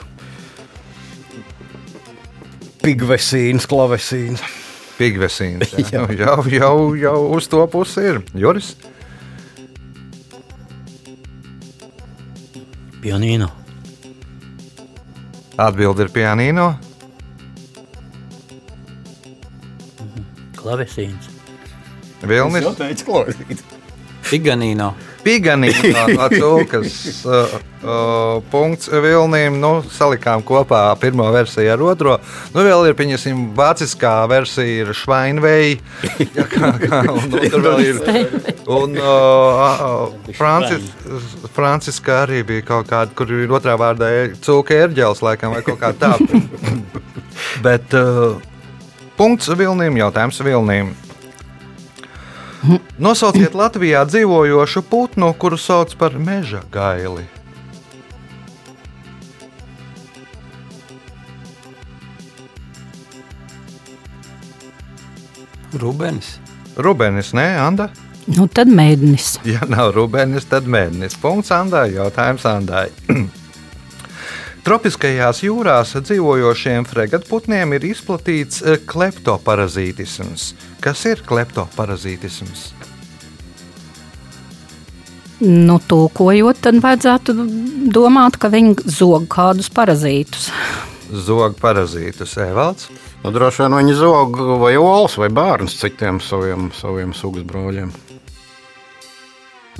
Pigvesīns, 2.85 3.65
klavesīns. 3.69 4.43
Pigvesīns. 4.99 5.73
Jā. 5.79 6.05
Nu, 6.05 6.17
jau, 6.19 6.41
jau, 6.51 6.75
jau 6.99 7.19
uz 7.37 7.49
to 7.51 7.63
pusi 7.71 8.03
ir. 8.13 8.21
Juris, 8.37 8.75
Pianīno. 13.05 13.51
atbildi 15.61 16.07
ir 16.07 16.11
pianīno. 16.15 16.69
Klavesīns. 20.57 21.29
Vilnis, 22.25 22.71
teicu, 22.79 23.05
klausīt. 23.11 23.61
Piganīno. 24.31 24.95
Piganīno 25.25 26.05
no 26.15 26.29
cūkas. 26.41 26.99
Uh, 27.25 27.55
uh, 27.85 28.43
punkts 28.53 28.91
Vilnim. 28.93 29.59
Nu, 29.63 29.73
salikām 29.95 30.45
kopā 30.47 30.87
pirmo 31.01 31.27
versiju 31.35 31.73
ar 31.75 31.85
otro. 31.85 32.17
Nu, 32.55 32.63
vēl 32.67 32.91
ir, 32.91 32.97
pieņemsim, 32.99 33.47
vāciskā 33.57 34.15
versija 34.31 34.85
ir 34.85 34.95
Švainvei. 34.97 35.79
Ja, 36.35 36.45
kā, 36.51 36.71
kā, 36.81 37.01
un, 37.11 37.29
un 37.29 37.51
tur 37.51 37.63
vēl 37.63 37.83
ir. 37.85 37.99
Un 38.71 38.97
uh, 38.99 39.83
uh, 39.85 40.33
Francis, 40.35 40.89
Franciska 41.55 42.23
arī 42.25 42.41
bija 42.47 42.65
kaut 42.67 42.89
kāda, 42.91 43.15
kur 43.17 43.31
ir 43.31 43.53
otrā 43.55 43.77
vārdā 43.79 44.11
cūka 44.43 44.79
ērģeles, 44.87 45.23
laikam, 45.23 45.55
vai 45.55 45.63
kaut 45.67 45.79
kā 45.83 45.93
tāda. 45.99 46.43
Bet 47.67 47.95
uh, 47.99 48.41
punkts 49.19 49.51
Vilnim, 49.59 50.01
jautājums 50.01 50.43
Vilnim. 50.43 50.95
Nosauciet 52.99 53.53
Latvijā 53.53 54.05
dzīvojošu 54.09 54.83
putnu, 54.89 55.33
kuru 55.37 55.59
sauc 55.61 55.93
par 56.01 56.17
meža 56.17 56.63
gaili. 56.73 57.27
Rubens. 65.75 66.39
Rubenis, 66.77 67.35
nē, 67.37 67.47
Anda. 67.61 67.91
Nu, 68.31 68.47
tad 68.49 68.71
mēģinīs. 68.73 69.39
Ja 69.45 69.67
nav 69.69 69.93
Rubenis, 69.93 70.47
tad 70.49 70.69
mēnesis. 70.71 71.19
Punkts 71.21 71.53
Andai. 71.53 71.91
Jautājums 71.99 72.47
Andai. 72.49 72.89
Tropiskajās 74.65 75.43
jūrās 75.45 75.91
dzīvojošiem 75.93 76.87
fregatputniem 76.89 77.75
ir 77.77 77.83
izplatīts 77.91 78.63
eh, 78.65 78.79
kleptoparazītisms. 78.89 80.55
Kas 80.81 81.03
ir 81.11 81.21
kleptoparazītisms? 81.29 82.63
Nu, 85.45 85.77
tūkojot, 85.85 86.63
tad 86.65 86.79
vajadzētu 86.81 87.35
domāt, 87.93 88.39
ka 88.41 88.49
viņi 88.55 88.87
zog 88.89 89.27
kādus 89.35 89.69
parazītus. 89.69 90.49
Zog 91.13 91.59
parazītus, 91.61 92.33
Evalds. 92.41 92.89
Nu, 93.21 93.35
droši 93.37 93.67
vien 93.67 93.77
viņi 93.83 93.99
zog 93.99 94.41
vai 94.63 94.79
olas 94.81 95.19
vai 95.21 95.29
bērns 95.29 95.77
citiem 95.83 96.23
saviem, 96.25 96.71
saviem 96.73 97.13
sugas 97.13 97.45
brāļiem. 97.45 97.93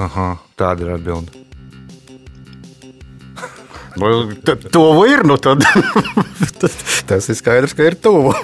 Aha, 0.05 0.29
tāda 0.61 0.85
ir 0.85 0.93
atbilde. 0.99 1.44
Nu, 4.01 4.11
Tuvu 4.75 5.05
ir, 5.07 5.23
nu 5.27 5.37
tad 5.39 5.63
tas 7.09 7.29
ir 7.31 7.39
skaidrs, 7.39 7.75
ka 7.77 7.87
ir 7.87 7.95
tuvu. 7.95 8.35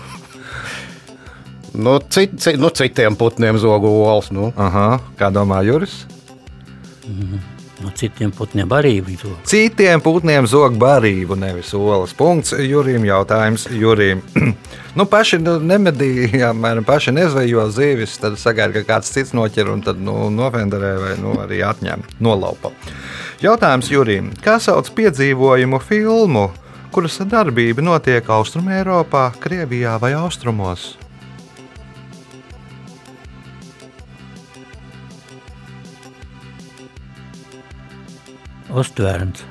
Nu, 1.75 1.99
cit, 2.11 2.37
cit, 2.43 2.59
nu, 2.59 2.71
citiem 2.75 3.17
putniem 3.19 3.59
zogu 3.59 3.91
olas. 4.03 4.31
Nu. 4.35 4.51
Aha, 4.59 5.01
kā 5.19 5.31
domā 5.35 5.63
Juris? 5.67 6.05
No 7.81 7.91
citiem 7.97 8.33
putniem 8.37 8.69
arī 8.77 8.99
bija 9.05 9.23
to. 9.23 9.31
Citiem 9.49 10.03
putniem 10.05 10.45
zog 10.51 10.77
barību, 10.81 11.39
nevis 11.41 11.73
olas. 11.77 12.13
Punkts 12.17 12.53
Jurim. 12.53 13.07
Jautājums 13.09 13.67
Jurim. 13.73 14.21
nu, 14.99 15.07
paši 15.09 15.41
nu, 15.41 15.57
nemedīja, 15.65 16.51
apmēram 16.51 16.85
paši 16.85 17.15
nezvejo 17.17 17.67
zīvis, 17.73 18.19
tad 18.21 18.37
sagaida, 18.41 18.81
ka 18.81 18.95
kāds 18.95 19.13
cits 19.15 19.33
noķer 19.37 19.73
un 19.73 19.85
tad 19.87 20.01
nu, 20.05 20.29
nofenderē 20.35 20.95
vai 21.01 21.15
nu, 21.23 21.35
arī 21.41 21.63
atņem, 21.65 22.05
nolaupa. 22.21 22.75
Jautājums 23.41 23.89
Jurim. 23.89 24.33
Kā 24.45 24.59
sauc 24.61 24.93
piedzīvojumu 24.97 25.81
filmu, 25.81 26.51
kuras 26.93 27.17
darbība 27.25 27.85
notiek 27.87 28.29
Austrumēropā, 28.29 29.31
Krievijā 29.41 29.97
vai 30.03 30.13
Austrumos? 30.19 30.93
Ostvērns. 38.71 39.47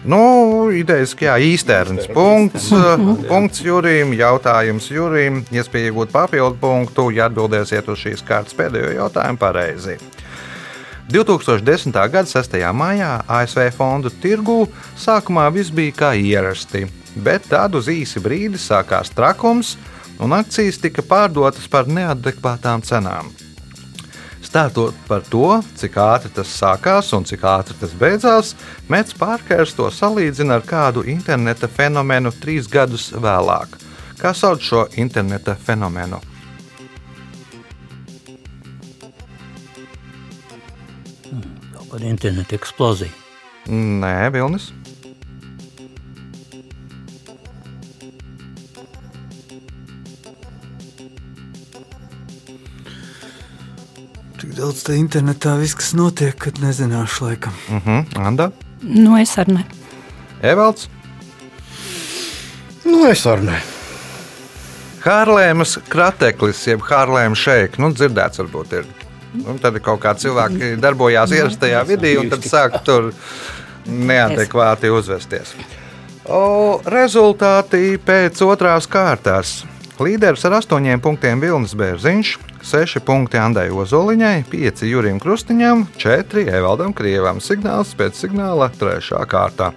Nu, 0.00 0.70
idejas, 0.72 1.12
ka 1.12 1.26
jā, 1.26 1.34
īsterns 1.44 2.06
punkts, 2.14 2.70
punkts 3.30 3.60
Jurim, 3.60 4.14
jautājums 4.16 4.86
Jurim, 4.88 5.42
iespēja 5.52 5.90
iegūt 5.90 6.14
papildu 6.14 6.56
punktu, 6.62 7.10
ja 7.12 7.28
atbildēsiet 7.28 7.90
uz 7.92 8.00
šīs 8.00 8.24
kārtas 8.24 8.56
pēdējo 8.56 8.94
jautājumu 8.96 9.40
pareizi. 9.40 9.98
2010. 11.10 11.92
gada 11.92 12.24
6. 12.30 12.56
maijā 12.72 13.10
ASV 13.28 13.66
fondu 13.76 14.12
tirgū 14.22 14.62
sākumā 14.96 15.48
viss 15.52 15.74
bija 15.74 15.96
kā 15.98 16.10
ierasti, 16.16 16.86
bet 17.18 17.50
tad 17.50 17.76
uz 17.76 17.90
īsi 17.90 18.22
brīdi 18.24 18.60
sākās 18.62 19.12
trakums, 19.12 19.74
un 20.22 20.32
akcijas 20.38 20.80
tika 20.80 21.04
pārdotas 21.04 21.68
par 21.68 21.90
neadekvātām 21.90 22.86
cenām. 22.86 23.28
Stāstot 24.50 24.96
par 25.06 25.22
to, 25.30 25.60
cik 25.78 25.94
ātri 26.02 26.28
tas 26.34 26.50
sākās 26.50 27.12
un 27.14 27.22
cik 27.22 27.44
ātri 27.46 27.76
tas 27.78 27.92
beidzās, 27.94 28.56
Mets 28.90 29.14
Pārkers 29.14 29.76
to 29.78 29.86
salīdzina 29.94 30.56
ar 30.58 30.64
kādu 30.66 31.04
interneta 31.06 31.68
fenomenu 31.70 32.32
trīs 32.34 32.66
gadus 32.66 33.12
vēlāk. 33.14 33.76
Kā 34.18 34.34
sauc 34.34 34.58
šo 34.66 34.82
interneta 34.98 35.54
fenomenu? 35.54 36.18
Kaut 41.30 41.86
kāda 41.94 42.10
interneta 42.10 42.58
eksplozija. 42.58 43.14
Nē, 43.70 44.32
Vilnis. 44.34 44.72
Daudz 54.60 54.84
tā 54.86 54.96
internetā 55.00 55.56
viss, 55.60 55.74
kas 55.78 55.92
notiek, 55.96 56.36
kad 56.38 56.60
nezināšu 56.62 57.24
laikam. 57.24 57.52
Uh 57.68 57.86
-huh. 57.86 58.26
Anda, 58.26 58.50
Nu, 58.82 59.18
es 59.20 59.36
arī 59.36 59.52
ne. 59.54 59.64
Evalds, 60.42 60.88
Nu, 62.84 63.04
es 63.06 63.26
arī 63.28 63.44
ne. 63.50 63.58
Hārlēmas 65.04 65.78
krateklis, 65.88 66.66
jeb 66.66 66.82
Hārlēmas 66.84 67.40
šeika. 67.40 67.80
Nu, 67.80 67.92
dzirdēts, 67.94 68.40
varbūt 68.42 68.72
ir. 68.72 68.88
Nu, 69.32 69.54
tad 69.62 69.78
ir 69.78 69.84
kaut 69.84 70.00
kādi 70.02 70.26
cilvēki 70.26 70.74
darbojās 70.82 71.30
ierastajā 71.30 71.84
vidī 71.88 72.16
un 72.18 72.32
tad 72.32 72.44
sāk 72.44 72.80
tur 72.84 73.12
neadekvāti 73.86 74.90
uzvesties. 74.92 75.54
O, 76.24 76.80
rezultāti 76.84 77.94
pēc 78.04 78.42
otrās 78.44 78.88
kārtas. 78.90 79.60
Līderis 80.00 80.44
ar 80.48 80.58
8 80.58 81.00
punktiem 81.04 81.40
Vilnis 81.40 81.76
Bērziņš, 81.78 82.34
6 82.62 83.00
punkti 83.04 83.38
Andai 83.40 83.68
Ozoliņai, 83.72 84.44
5 84.50 84.84
Jurim 84.88 85.20
Krustiņam, 85.22 85.86
4 86.00 86.46
Evaldam 86.52 86.92
Krievam. 86.96 87.40
Signāls 87.40 87.94
pēc 87.96 88.20
signāla 88.20 88.70
3. 88.80 89.24
kārta. 89.30 89.72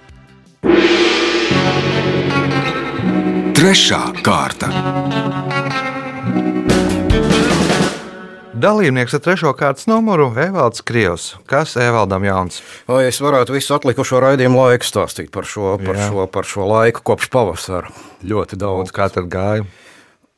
Trešā 3.54 4.02
kārta. 4.26 4.68
Dalībnieks 8.64 9.16
ar 9.16 9.20
trešo 9.20 9.50
kārtas 9.58 9.88
numuru- 9.90 10.30
Evalds 10.46 10.80
Krievs. 10.86 11.34
Kas 11.46 11.76
Evaldam 11.76 12.24
Jauns? 12.24 12.62
Vai 12.88 13.04
es 13.08 13.18
varētu 13.20 13.52
visu 13.52 13.74
atlikušo 13.74 14.20
raidījumu 14.22 14.60
laiku 14.60 14.84
stāstīt 14.84 15.30
par 15.30 15.44
šo, 15.44 15.76
par 15.84 15.96
Jā. 15.96 16.08
šo, 16.08 16.26
par 16.30 16.44
šo 16.44 16.68
laiku 16.68 17.02
kopš 17.02 17.28
pavasara? 17.28 17.90
Ļoti 18.24 18.56
daudz. 18.56 18.92
Kā 18.92 19.10
tad 19.12 19.28
gāja? 19.28 19.66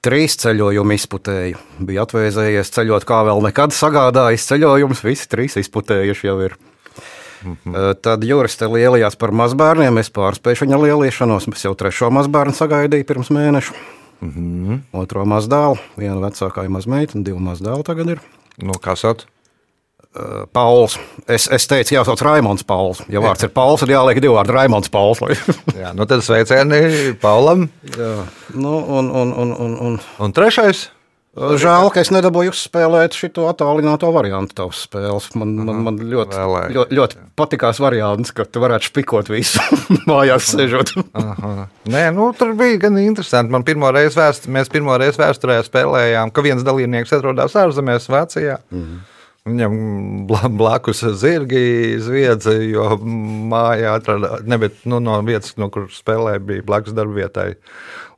Trīs 0.06 0.36
ceļojumu 0.38 0.94
izputēju. 0.94 1.58
Bija 1.82 2.04
atvēzējies 2.06 2.70
ceļot, 2.76 3.06
kā 3.08 3.24
vēl 3.26 3.40
nekad 3.48 3.74
sagādājis 3.74 4.44
ceļojumus. 4.46 5.02
Visi 5.02 5.26
trīs 5.32 5.58
izputējuši 5.58 6.28
jau 6.28 6.36
ir. 6.46 6.54
Mm 7.42 7.56
-hmm. 7.64 7.94
Tad 8.06 8.24
Juris 8.24 8.56
te 8.56 8.68
lielījās 8.70 9.18
par 9.18 9.34
mazbērniem. 9.34 9.98
Es 9.98 10.10
pārspēju 10.10 10.62
viņa 10.62 10.78
lieliešanos. 10.84 11.48
Es 11.48 11.64
jau 11.64 11.74
trešo 11.74 12.10
mazbērnu 12.10 12.54
sagaidīju 12.54 13.04
pirms 13.04 13.30
mēneša. 13.34 13.74
Mm 14.20 14.30
-hmm. 14.30 14.80
Otro 14.92 15.24
mazdēlu, 15.24 15.76
viena 15.96 16.20
vecākā 16.22 16.68
mazmeita 16.68 17.18
un 17.18 17.24
divi 17.24 17.38
mazdēli 17.38 17.82
tagad 17.82 18.08
ir. 18.08 18.20
Nu, 18.62 18.72
kas 18.80 19.04
at? 19.04 19.26
Pauls. 20.56 20.98
Es, 21.26 21.48
es 21.52 21.68
teicu, 21.70 21.96
jāsauc 21.96 22.22
Raimons 22.24 22.66
Pauls. 22.66 23.02
Ja 23.12 23.22
vārds 23.24 23.46
ir 23.46 23.52
Pauls, 23.54 23.82
tad 23.82 23.92
jāliek 23.92 24.20
divi 24.22 24.34
vārdi 24.34 24.56
Raimons 24.56 24.92
Pauls. 24.92 25.22
Jā, 25.80 25.94
nu 25.96 26.08
tad 26.08 26.24
sveicieni 26.26 27.14
Paulam. 27.22 27.68
Jā. 27.96 28.12
Nu, 28.54 28.78
un, 28.80 29.10
un, 29.10 29.32
un, 29.32 29.56
un, 29.56 29.80
un. 29.88 29.98
Un 30.22 30.36
trešais? 30.36 30.88
Žēl, 31.36 31.90
ka 31.92 32.00
es 32.00 32.08
nedabūju 32.14 32.48
uzspēlēt 32.48 33.12
šo 33.12 33.28
attālināto 33.50 34.08
variantu 34.14 34.56
tavas 34.56 34.78
spēles. 34.86 35.26
Man, 35.36 35.50
man, 35.68 35.82
man 35.84 35.98
ļoti, 36.00 36.38
ļoti, 36.72 36.96
ļoti 36.96 37.18
patikās 37.36 37.80
variants, 37.84 38.32
ka 38.32 38.46
tu 38.48 38.62
varētu 38.62 38.88
spikot 38.88 39.28
visu 39.28 39.60
mājās 40.08 40.48
sēžot. 40.54 40.94
Aha. 41.20 41.66
Nē, 41.92 42.06
nu, 42.16 42.30
tur 42.38 42.54
bija 42.56 42.80
gan 42.86 42.96
interesanti. 43.02 43.52
Man 43.52 43.66
pirmo 43.68 43.90
reizi 43.92 44.16
vēst, 44.16 44.48
mēs 44.48 44.72
pirmo 44.72 44.96
reizi 45.02 45.20
vēsturē 45.20 45.58
spēlējām, 45.66 46.32
ka 46.32 46.46
viens 46.46 46.64
dalībnieks 46.64 47.12
atrodas 47.18 47.58
ārzemēs, 47.66 48.08
Vācijā. 48.16 48.56
-hmm. 48.72 49.04
Viņam 49.46 49.74
bla- 50.26 50.48
blakus 50.50 51.04
zirgi 51.20 51.96
zviedza, 52.02 52.56
jo 52.66 52.96
mājā 52.98 53.94
atrada, 53.94 54.40
ne, 54.42 54.58
bet, 54.58 54.80
nu, 54.90 54.98
no 54.98 55.20
vietas, 55.22 55.54
no 55.60 55.68
kuras 55.70 56.00
spēlēja, 56.02 56.42
bija 56.42 56.64
blakus 56.66 56.96
darbvietai, 56.96 57.52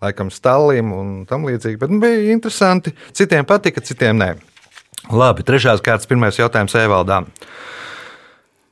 laikam 0.01 0.33
stālim 0.33 0.95
un 0.97 1.11
tam 1.29 1.45
līdzīgi. 1.45 1.77
Bet 1.83 1.93
nu, 1.93 2.01
bija 2.01 2.33
interesanti. 2.33 2.95
Citiem 3.13 3.45
patika, 3.45 3.85
citiem 3.85 4.17
nē. 4.23 4.31
Labi, 5.13 5.45
trešās 5.45 5.85
kārtas, 5.85 6.09
pirmais 6.09 6.39
jautājums 6.41 6.77
Evaldām. 6.81 7.29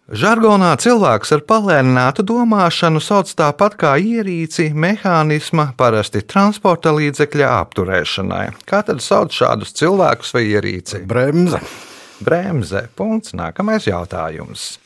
Žargonā 0.07 0.69
cilvēks 0.79 1.33
ar 1.35 1.41
palēninātu 1.49 2.23
domāšanu 2.23 3.01
sauc 3.03 3.33
tāpat 3.35 3.75
kā 3.81 3.97
ierīci, 3.99 4.69
mehānisma, 4.71 5.73
parasti 5.77 6.23
transporta 6.23 6.93
līdzekļa 6.95 7.51
apturēšanai. 7.57 8.45
Kā 8.71 8.85
tad 8.87 9.03
sauc 9.03 9.35
šādus 9.35 9.75
cilvēkus 9.75 10.33
vai 10.37 10.45
ierīci? 10.53 11.03
Bremze. 11.11 11.61
Bremze. 12.25 12.87
Punkts. 12.97 13.35
Nākamais 13.37 13.87
jautājums. 13.89 14.77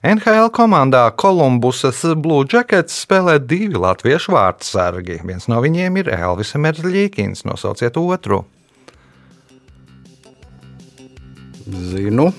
NHL 0.00 0.48
komandā 0.56 1.02
Kolumbusas 1.12 2.00
Blue 2.16 2.46
Jackets 2.48 3.02
spēlē 3.04 3.36
divi 3.44 3.76
latviešu 3.76 4.32
vārdsargi. 4.32 5.18
Viens 5.28 5.44
no 5.50 5.60
viņiem 5.60 6.00
ir 6.00 6.08
Elvis 6.16 6.54
Merzļīkins. 6.56 7.44
Nosauciet 7.44 8.00
otru. 8.00 8.44
Zinu. 11.68 12.30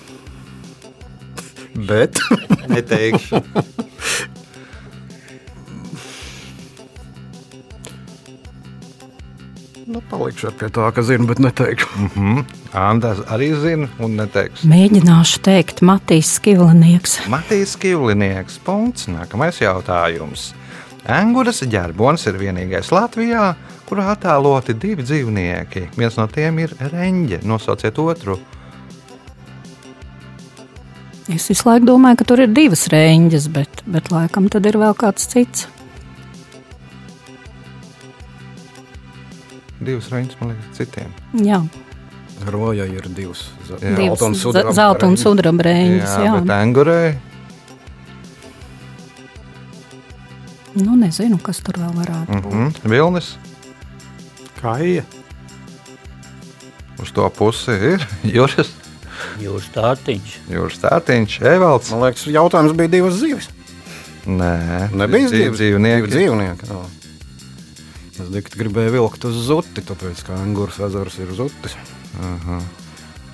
Bet 1.88 2.18
Neteikšu. 2.74 3.44
nu, 9.88 10.02
palikšu 10.12 10.52
pie 10.60 10.70
tā, 10.74 10.90
ka 10.94 11.04
zinu, 11.06 11.28
bet 11.30 11.42
neteikšu. 11.42 11.88
Anna 12.78 13.14
arī 13.32 13.52
zina 13.60 13.90
un 14.04 14.16
neteiks. 14.20 14.66
Mēģināšu 14.68 15.42
teikt, 15.46 15.82
Matīs 15.86 16.36
Skivlinieks. 16.38 17.20
Matīs 17.32 17.76
Kivlinieks. 17.82 18.60
Punkts. 18.66 19.10
Nākamais 19.12 19.62
jautājums. 19.62 20.52
Anguras 21.10 21.64
ģerbonis 21.66 22.28
ir 22.30 22.38
vienīgais 22.38 22.92
Latvijā, 22.94 23.52
kurā 23.90 24.12
attēloti 24.14 24.78
divi 24.78 25.06
dzīvnieki. 25.06 25.88
Viens 25.98 26.18
no 26.20 26.28
tiem 26.32 26.62
ir 26.62 26.76
reņģe. 26.94 27.42
Nosauciet 27.50 27.98
otru. 28.02 28.38
Es 31.32 31.48
visu 31.48 31.68
laiku 31.68 31.88
domāju, 31.88 32.22
ka 32.22 32.28
tur 32.28 32.42
ir 32.44 32.54
divas 32.54 32.88
reņģes, 32.92 33.52
bet, 33.56 33.86
bet 33.90 34.12
laikam 34.14 34.50
tad 34.52 34.68
ir 34.68 34.78
vēl 34.82 34.98
kāds 35.00 35.30
cits. 35.32 35.70
Divas 39.82 40.12
reņģes, 40.14 40.38
man 40.42 40.54
liekas, 40.54 40.72
citiem. 40.78 41.14
Jā, 41.42 41.62
Roja 42.52 42.86
ir 42.90 43.06
divas. 43.14 43.48
Jā. 43.70 43.78
Zelta 43.98 44.26
un 44.26 44.36
sudraba 44.38 45.18
sudraba 45.18 45.66
reņģes. 45.70 46.16
Jā, 46.26 46.34
bet 46.40 46.54
Angurai 46.58 47.18
Nu, 50.72 50.96
nezinu, 50.96 51.36
kas 51.44 51.60
tur 51.60 51.76
vēl 51.82 51.92
varētu 51.98 52.32
būt. 52.32 52.54
mm 52.54 52.68
-hmm. 52.68 52.90
Vilnis 52.90 53.34
Kā 54.62 54.78
ir? 54.80 55.04
uz 57.02 57.12
to 57.12 57.30
pusi 57.30 57.72
ir 57.72 58.08
Juris, 58.24 58.70
Jūras 59.44 59.68
stātiņš. 59.72 60.38
Juris 60.50 60.80
Tārtiņš, 60.82 61.42
Evalds. 61.42 61.92
Man 61.92 62.02
liekas, 62.06 62.26
jautājums 62.28 62.74
bija 62.78 62.88
divas 62.88 63.14
zivis. 63.14 63.50
Nē, 64.26 64.90
Nebija 64.94 65.28
dzīvnieki. 65.30 66.02
Divi 66.02 66.08
dzīvnieki. 66.14 66.70
jā. 66.70 67.01
Es 68.22 68.30
tikai 68.30 68.60
gribēju 68.62 68.94
vilkt 68.94 69.26
uz 69.26 69.38
zuti, 69.48 69.82
tāpēc 69.86 70.22
ka 70.28 70.36
Angūras 70.38 70.78
ezers 70.86 71.18
ir 71.24 71.34
zutis. 71.34 71.74
Aha. 72.22 72.60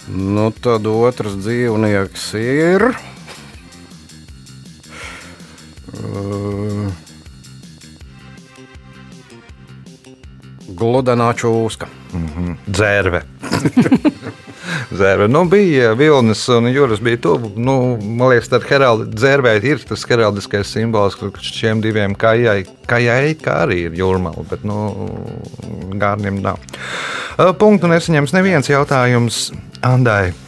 Nu, 0.07 0.47
tad 0.55 0.87
otrs 0.87 1.35
dzīvnieks 1.41 2.29
ir. 2.39 2.87
Uh, 5.97 6.87
Gludenā 10.77 11.31
čūska. 11.35 11.91
Dzērve. 12.67 13.25
Zērve. 14.91 15.27
Nu, 15.31 15.43
bija 15.49 15.93
Vilnis 15.97 16.43
un 16.53 16.69
Juris 16.71 17.01
bija 17.03 17.21
tuvu. 17.27 17.51
Nu, 17.55 17.77
man 18.01 18.33
liekas, 18.33 18.51
tad 18.53 18.65
heraldi, 18.69 19.09
dzērvē 19.15 19.57
ir 19.65 19.83
tas 19.87 20.05
heraldiskais 20.09 20.73
simbols, 20.73 21.17
ka 21.19 21.31
šiem 21.43 21.83
diviem 21.83 22.15
kājai, 22.17 22.61
kājai 22.89 23.35
kā 23.43 23.61
arī 23.67 23.83
ir 23.87 23.99
jūrmala, 23.99 24.45
bet 24.49 24.65
nu, 24.67 24.89
gārniem 25.99 26.41
nav. 26.43 26.59
Punktu 27.61 27.89
nesaņems 27.91 28.33
neviens 28.33 28.71
jautājums 28.71 29.47
Andai. 29.85 30.46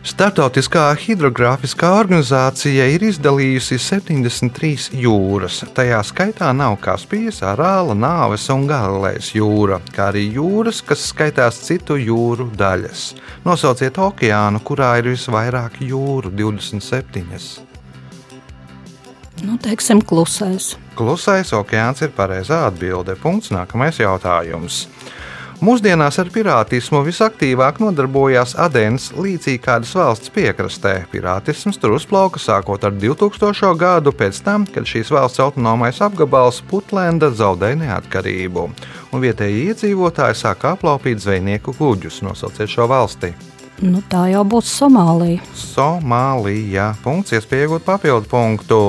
Startautiskā 0.00 0.86
hidrogrāfiskā 0.96 1.90
organizācija 1.92 2.86
ir 2.88 3.02
izdalījusi 3.04 3.76
73 3.76 4.94
jūras. 4.96 5.58
Tajā 5.76 5.98
skaitā 6.08 6.48
nav 6.56 6.78
Kaspijas, 6.80 7.42
Arāla, 7.44 7.92
Nāves 7.92 8.46
un 8.48 8.64
Galilejas 8.70 9.28
jūra, 9.36 9.76
kā 9.92 10.08
arī 10.08 10.24
jūras, 10.38 10.80
kas 10.80 11.04
skaitās 11.10 11.60
citu 11.66 11.98
jūru 12.00 12.48
daļas. 12.56 13.10
Nosauciet 13.44 14.00
okeānu, 14.00 14.64
kurā 14.64 14.94
ir 15.02 15.12
visvairāk 15.12 15.82
jūru- 15.84 16.32
27. 16.40 17.60
Nu, 19.44 19.58
teiksim, 19.60 20.00
klusais. 20.00 20.78
Klusais 20.96 21.52
okeāns 21.52 22.00
ir 22.00 22.08
pareizā 22.16 22.66
atbilde. 22.66 23.16
Punkts. 23.20 23.52
Nākamais 23.52 24.00
jautājums. 24.00 24.86
Mūsdienās 25.60 26.16
ar 26.16 26.30
pirātismu 26.32 27.02
visaktīvāk 27.04 27.82
nodarbojās 27.82 28.54
Adenas 28.64 29.10
līdzīgi 29.12 29.60
kādas 29.60 29.90
valsts 29.92 30.32
piekrastē. 30.32 30.94
Pirātisms 31.12 31.76
tur 31.76 31.98
uzplauka 31.98 32.40
sākot 32.40 32.86
ar 32.88 32.94
2000. 32.96 33.74
gadu, 33.76 34.14
pēc 34.16 34.40
tam, 34.46 34.64
kad 34.64 34.88
šīs 34.88 35.12
valsts 35.12 35.42
autonomais 35.44 36.00
apgabals 36.00 36.62
Putlenda 36.70 37.28
zaudēja 37.28 37.76
neatkarību, 37.82 38.66
un 39.12 39.20
vietējie 39.20 39.68
iedzīvotāji 39.74 40.40
sāka 40.40 40.72
aplaupīt 40.78 41.20
zvejnieku 41.20 41.76
kuģus. 41.76 42.22
Nosauciet 42.24 42.72
šo 42.72 42.88
valsti. 42.88 43.34
Nu, 43.84 44.00
tā 44.08 44.30
jau 44.32 44.46
būs 44.48 44.72
Somālija. 44.80 45.44
Somālija. 45.52 46.94
Punkts, 47.04 47.36
iespējot 47.36 47.84
papildu 47.84 48.32
punktu. 48.32 48.84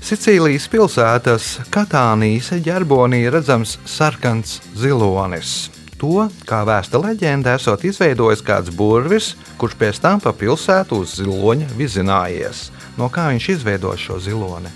Sicīlijas 0.00 0.64
pilsētas 0.72 1.46
Katānijas 1.68 2.48
ģerbonī 2.64 3.20
redzams 3.30 3.76
sarkans 3.84 4.56
zilonis. 4.72 5.68
To, 6.00 6.24
kā 6.48 6.62
vēsta 6.64 6.96
leģenda, 6.96 7.58
esot 7.60 7.84
izveidojis 7.84 8.40
kāds 8.40 8.72
burvis, 8.72 9.34
kurš 9.60 9.76
pēc 9.76 10.00
tam 10.00 10.22
pa 10.24 10.32
pilsētu 10.32 11.02
uz 11.04 11.18
ziloņa 11.20 11.68
vizinājies. 11.76 12.70
No 12.96 13.10
kā 13.12 13.28
viņš 13.28 13.50
izveidoja 13.58 14.00
šo 14.00 14.16
ziloni? 14.24 14.72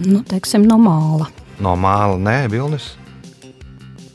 Nu, 0.00 0.24
teiksim, 0.24 0.64
no 0.64 0.80
māla. 0.80 1.28
No 1.60 1.76
māla, 1.76 2.16
nē, 2.16 2.38
vilnis. 2.48 2.94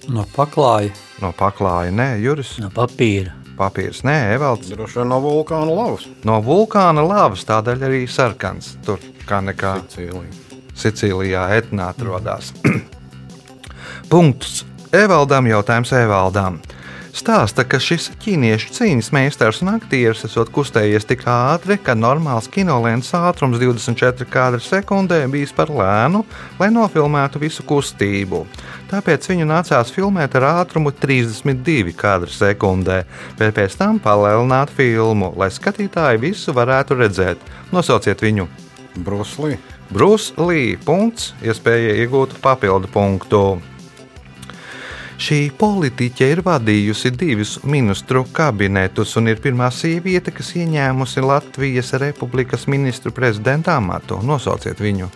No 0.10 0.26
paklāja. 0.34 1.05
No 1.23 1.32
paklāja, 1.36 1.93
nē, 1.95 2.10
Juris. 2.19 2.58
No 2.60 2.69
papīra. 2.75 3.32
Papīrs, 3.56 4.01
nē, 4.04 4.15
Evalds. 4.36 4.67
Droši 4.73 4.99
vien 4.99 5.13
no 5.13 5.21
vulkāna 5.23 5.71
lavas. 5.71 6.10
No 6.28 6.41
vulkāna 6.43 7.06
lavas, 7.08 7.45
tādēļ 7.47 7.86
arī 7.88 8.01
sarkans. 8.12 8.73
Tur 8.84 8.99
kā 9.28 9.39
nekā 9.45 9.78
Sicīlija. 9.86 10.60
Sicīlijā 10.75 11.45
etnā 11.56 11.93
atrodas. 11.93 12.51
Punkts 14.12 14.65
Evaldam 14.95 15.47
jautājums 15.47 15.93
Evaldam. 15.95 16.60
Stāsta, 17.15 17.63
ka 17.63 17.78
šis 17.80 18.10
ķīniešu 18.19 18.73
cīņas 18.75 19.10
meistars 19.15 19.62
un 19.63 19.69
aktieris 19.78 20.25
esot 20.28 20.49
kustējies 20.51 21.08
tik 21.08 21.21
ātri, 21.32 21.78
ka 21.80 21.93
normāls 21.95 22.49
kinolēns 22.51 23.13
ātrums 23.15 23.56
24 23.62 24.28
kadru 24.28 24.60
sekundē 24.60 25.21
bijis 25.32 25.54
par 25.56 25.71
lēnu, 25.71 26.25
lai 26.60 26.67
nofilmētu 26.75 27.39
visu 27.39 27.63
kustību. 27.63 28.41
Tāpēc 28.91 29.30
viņu 29.32 29.47
nācās 29.47 29.93
filmēt 29.95 30.36
ar 30.36 30.49
ātrumu 30.49 30.91
32 30.91 31.95
kadru 31.95 32.36
sekundē, 32.36 33.06
bet 33.39 33.56
pēc 33.62 33.80
tam 33.80 34.01
palielināt 34.04 34.73
filmu, 34.75 35.32
lai 35.39 35.47
skatītāji 35.56 36.19
visu 36.25 36.56
varētu 36.58 36.99
redzēt. 36.99 37.47
Nosauciet 37.71 38.28
viņu! 38.28 38.49
Bruslī. 39.08 39.56
Brūss 39.93 40.34
Lī. 40.39 40.75
Punkts, 40.82 41.32
iespēja 41.45 41.95
iegūt 42.01 42.36
papildu 42.43 42.89
punktu. 42.91 43.41
Šī 45.15 45.47
politiķe 45.56 46.28
ir 46.34 46.41
vadījusi 46.43 47.12
divus 47.15 47.54
ministru 47.63 48.25
kabinetus 48.36 49.15
un 49.15 49.32
ir 49.32 49.39
pirmā 49.43 49.69
sieviete, 49.71 50.34
kas 50.36 50.51
ieņēmusi 50.60 51.23
Latvijas 51.23 51.93
Republikas 52.01 52.67
ministru 52.67 53.15
prezidenta 53.15 53.78
amatu. 53.80 54.19
Nosauciet 54.23 54.84
viņu! 54.84 55.08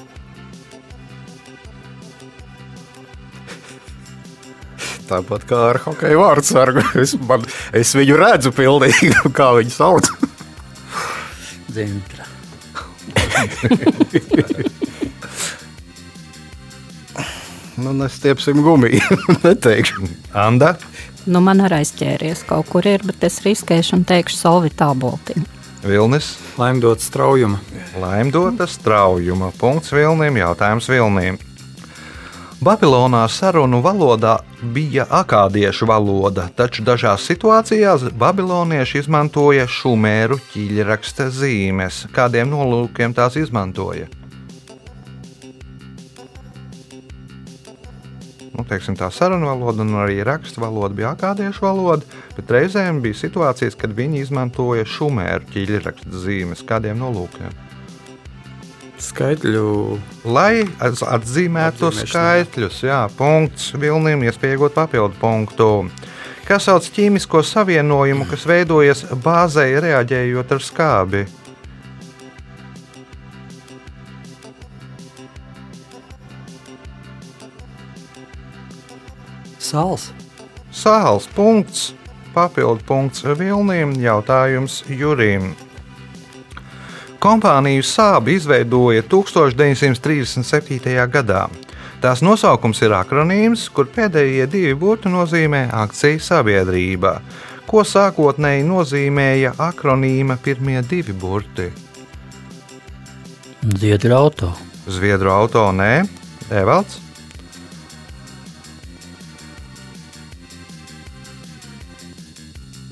Tāpat 5.10 5.46
kā 5.50 5.60
ar 5.74 5.82
hokeja 5.84 6.20
vārdsargu. 6.22 6.86
Es, 7.04 7.16
man, 7.28 7.44
es 7.76 7.94
viņu 7.98 8.18
redzu 8.22 8.54
pilnīgi, 8.56 9.12
kā 9.38 9.52
viņu 9.58 9.76
sauc. 9.76 10.12
Zintra. 11.74 12.24
Nu, 17.80 17.94
nestiepsim 17.94 18.62
gumiju. 18.66 19.00
Neteikšu. 19.46 20.08
Anda, 20.34 20.76
Nu, 21.30 21.42
man 21.44 21.60
arī 21.62 21.84
aizķēries 21.84 22.46
kaut 22.48 22.70
kur 22.72 22.88
ir, 22.90 23.04
bet 23.06 23.22
es 23.28 23.42
riskēšu 23.46 24.00
un 24.00 24.06
teikšu 24.08 24.38
solvitā 24.40 24.88
boltiņu. 24.98 25.44
Vilnis, 25.84 26.38
Laimdot 26.58 27.04
straujuma. 27.04 27.60
laimdota 28.00 28.66
straujuma. 28.68 29.52
Punkts 29.60 29.92
Vilnim, 29.94 30.40
jautājums 30.40 30.90
Vilnim. 30.90 31.38
Babilonā 32.60 33.22
sarunu 33.32 33.80
valodā 33.84 34.40
bija 34.74 35.06
akādiešu 35.22 35.88
valoda, 35.88 36.50
taču 36.56 36.84
dažās 36.84 37.24
situācijās 37.30 38.10
babilonieši 38.20 39.00
izmantoja 39.04 39.68
šumēru 39.68 40.40
ķīļraksta 40.52 41.30
zīmes. 41.32 42.08
Kādiem 42.16 42.52
nolūkiem 42.52 43.14
tās 43.16 43.38
izmantoja? 43.40 44.10
Nu, 48.60 48.66
teiksim, 48.68 48.98
tā 49.00 49.08
sarunu 49.08 49.48
valoda 49.48 49.86
un 49.86 49.94
arī 50.02 50.18
rakstu 50.28 50.60
valoda 50.60 50.92
bija 50.92 51.14
akādiešu 51.16 51.64
valoda, 51.64 52.04
bet 52.36 52.50
reizēm 52.52 52.98
bija 53.00 53.16
situācijas, 53.16 53.78
kad 53.80 53.94
viņi 53.96 54.20
izmantoja 54.26 54.84
šumēru 54.84 55.48
ķīļraksta 55.54 56.20
zīmes. 56.26 56.66
Kādiem 56.68 57.00
nolūkiem? 57.00 57.54
Skaitļu 59.00 59.70
Lai 60.28 60.66
atz- 60.84 61.06
atzīmētu 61.08 61.94
skaitļus, 62.02 62.82
jā, 62.84 63.00
punkts 63.16 63.72
Vilnim, 63.80 64.28
iespējot 64.28 64.76
papildu 64.76 65.16
punktu. 65.22 65.70
Kas 66.44 66.68
sauc 66.68 66.84
ķīmisko 66.98 67.40
savienojumu, 67.40 68.28
kas 68.28 68.44
veidojas 68.44 69.06
bāzei 69.24 69.80
reaģējot 69.80 70.52
ar 70.52 70.66
skābi? 70.68 71.24
Sāls. 79.70 80.10
Sāls 80.74 81.26
punkts, 81.36 81.94
papildu 82.36 82.86
punkts 82.86 83.26
Vilnim, 83.26 83.96
jautājums 84.02 84.84
Jurim. 84.90 85.54
Kompāniju 87.20 87.84
Sāba 87.84 88.32
izveidoja 88.32 89.04
1937. 89.04 90.94
gadā. 91.12 91.48
Tās 92.00 92.22
nosaukums 92.24 92.80
ir 92.86 92.94
akronīms, 92.96 93.66
kur 93.76 93.90
pēdējie 93.92 94.46
divi 94.48 94.76
burti 94.80 95.12
nozīmē 95.12 95.66
akciju 95.82 96.22
sabiedrība. 96.24 97.18
Ko 97.68 97.84
sākotnēji 97.84 98.64
nozīmēja 98.70 99.52
akronīma 99.60 100.40
pirmie 100.42 100.80
divi 100.88 101.12
burti? 101.12 101.68
Zviedru 103.76 104.16
auto. 104.16 104.54
Zviedru 104.88 105.36
auto 105.36 105.68
nē, 105.76 106.08
Evalds. 106.56 107.09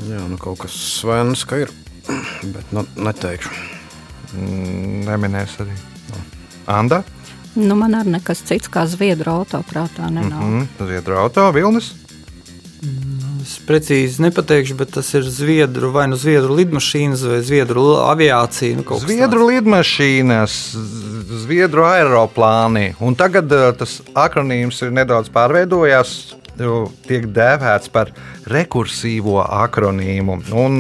Jā, 0.08 0.24
nu 0.30 0.38
kaut 0.40 0.62
kas 0.64 0.76
svenska 1.02 1.60
ir, 1.66 1.74
bet 2.54 2.74
nu, 2.76 2.86
neteikšu. 2.96 3.52
Mm, 4.38 5.06
Neminēs 5.08 5.60
arī. 5.64 5.76
Anda. 6.68 7.02
Nu, 7.58 7.76
man 7.80 7.96
arī 7.98 8.18
nekas 8.18 8.44
cits 8.46 8.70
kā 8.70 8.84
zviedru 8.90 9.40
auto 9.40 9.64
prātā 9.66 10.12
nenāk. 10.12 10.44
Mm. 10.44 10.60
Mm, 10.60 10.88
Zviedru 10.88 11.18
auto 11.18 11.48
Vilnis. 11.56 11.94
Es 13.42 13.56
precīzi 13.64 14.22
nepateikšu, 14.26 14.76
bet 14.78 14.92
tas 14.98 15.08
ir 15.16 15.24
Zviedru 15.24 15.90
vai 15.96 16.06
nu 16.12 16.18
Zviedru 16.20 16.58
lidmašīnas 16.60 17.24
vai 17.32 17.40
Zviedru 17.48 17.86
aviācija. 18.04 18.76
Nu, 18.78 18.84
kaut 18.86 19.02
kas 19.02 19.08
Zviedru 19.08 19.48
lidmašīnas, 19.48 20.58
Zviedru 21.46 21.88
aeroplāni. 21.88 22.92
Un 23.00 23.16
tagad 23.18 23.52
uh, 23.56 23.70
tas 23.80 24.02
akronīms 24.12 24.84
ir 24.84 24.94
nedaudz 25.00 25.32
pārveidojās. 25.34 26.18
Tiek 26.58 27.28
dēvēts 27.34 27.92
par 27.94 28.10
rekursīvo 28.50 29.42
akronīmu. 29.44 30.40
Un 30.58 30.80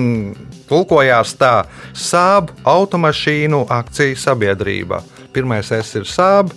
tulkojās 0.69 1.35
tā: 1.37 1.67
Sāb 1.93 2.49
automašīnu 2.65 3.65
akciju 3.69 4.17
sabiedrība. 4.17 5.03
Pirmais 5.33 5.69
S 5.69 5.99
ir 5.99 6.09
Sāb, 6.09 6.49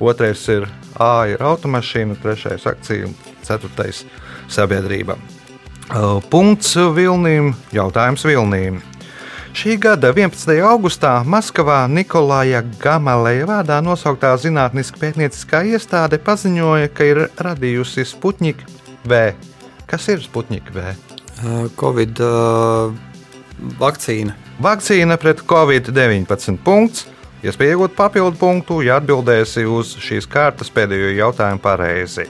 otrais 0.00 0.48
ir 0.48 0.68
A, 0.94 1.26
ir 1.26 1.42
automašīna, 1.42 2.14
trešais 2.22 2.64
akciju, 2.70 3.10
ceturtais 3.42 4.04
sabiedrība. 4.48 5.18
Punkts 6.30 6.76
Vilnīm, 6.96 7.52
jautājums 7.74 8.24
Vilnīm. 8.24 8.78
Šī 9.54 9.76
gada 9.78 10.08
11. 10.10 10.50
augustā 10.66 11.12
Maskavā 11.22 11.84
Nikolāja 11.86 12.64
Gamaleja 12.82 13.46
vārdā 13.46 13.76
nosauktā 13.86 14.32
zinātniska 14.42 14.98
pētnieciskā 14.98 15.60
iestāde 15.70 16.18
paziņoja, 16.18 16.90
ka 16.90 17.06
ir 17.06 17.20
radījusi 17.38 18.02
Sputnik 18.10 18.64
V. 19.06 19.20
Kas 19.86 20.08
ir 20.10 20.24
Sputnik 20.26 20.72
V? 20.74 20.96
Covid 21.78 22.18
uh, 22.26 22.90
vakcīna. 23.78 24.34
Vakcīna 24.58 25.20
pret 25.22 25.44
covid-19. 25.46 26.58
Punkts. 26.66 27.06
Iespēja 27.46 27.76
iegūt 27.76 27.94
papildu 27.94 28.34
punktu, 28.40 28.80
ja 28.82 28.98
atbildēsi 28.98 29.68
uz 29.70 29.94
šīs 30.02 30.26
kārtas 30.34 30.74
pēdējo 30.74 31.14
jautājumu 31.20 31.62
pareizi. 31.62 32.26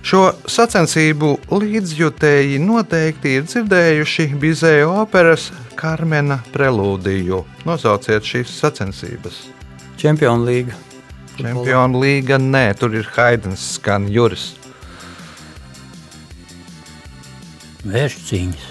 Šo 0.00 0.30
sacensību 0.48 1.34
līdzjutēji 1.52 2.56
noteikti 2.64 3.34
ir 3.36 3.44
dzirdējuši 3.44 4.30
Bizēja 4.40 4.86
operas 4.88 5.50
Karmena 5.76 6.38
prelūdiju. 6.54 7.42
Nosauciet 7.68 8.24
šīs 8.24 8.54
sacensības. 8.62 9.42
Čempionu 10.00 10.48
līga. 10.48 10.78
Čempionu 11.36 12.00
līga, 12.00 12.40
nē, 12.40 12.64
tur 12.80 12.96
ir 12.96 13.08
Haidens, 13.12 13.74
skan 13.76 14.08
Juris. 14.12 14.54
Vēršu 17.84 18.26
cīņas. 18.28 18.66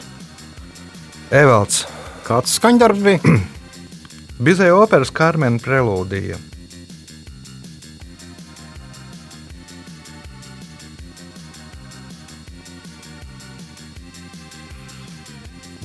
Evalds. 1.38 1.84
Kāds 2.26 2.58
skaņdarbs 2.58 3.06
bija? 3.06 3.40
Bizēja 4.46 4.78
operas 4.82 5.14
Karmena 5.14 5.62
prelūdija. 5.62 6.42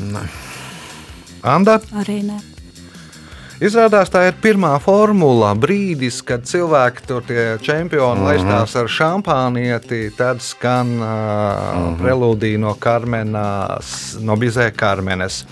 Nē. 0.00 0.26
Anda. 1.44 1.78
Arī 2.00 2.22
ne. 2.24 2.40
Izrādās, 3.62 4.11
tā 4.11 4.24
ir 4.26 4.35
pirmā 4.42 4.72
formula, 4.83 5.52
brīdis, 5.54 6.18
kad 6.26 6.42
cilvēki 6.48 7.04
tur 7.07 7.22
tie 7.22 7.44
čempioni 7.62 8.20
mm 8.20 8.26
-hmm. 8.26 8.26
laistās 8.26 8.76
ar 8.76 8.88
šampānieti. 8.88 10.11
Tad 10.16 10.42
skan 10.42 10.88
uh, 10.88 10.98
mm 10.98 11.04
-hmm. 11.04 11.96
prelūdija 12.00 12.59
no 12.59 12.74
Karmenas, 12.74 14.16
no 14.20 14.37
Bizē 14.37 14.70
Karmenes. 14.76 15.46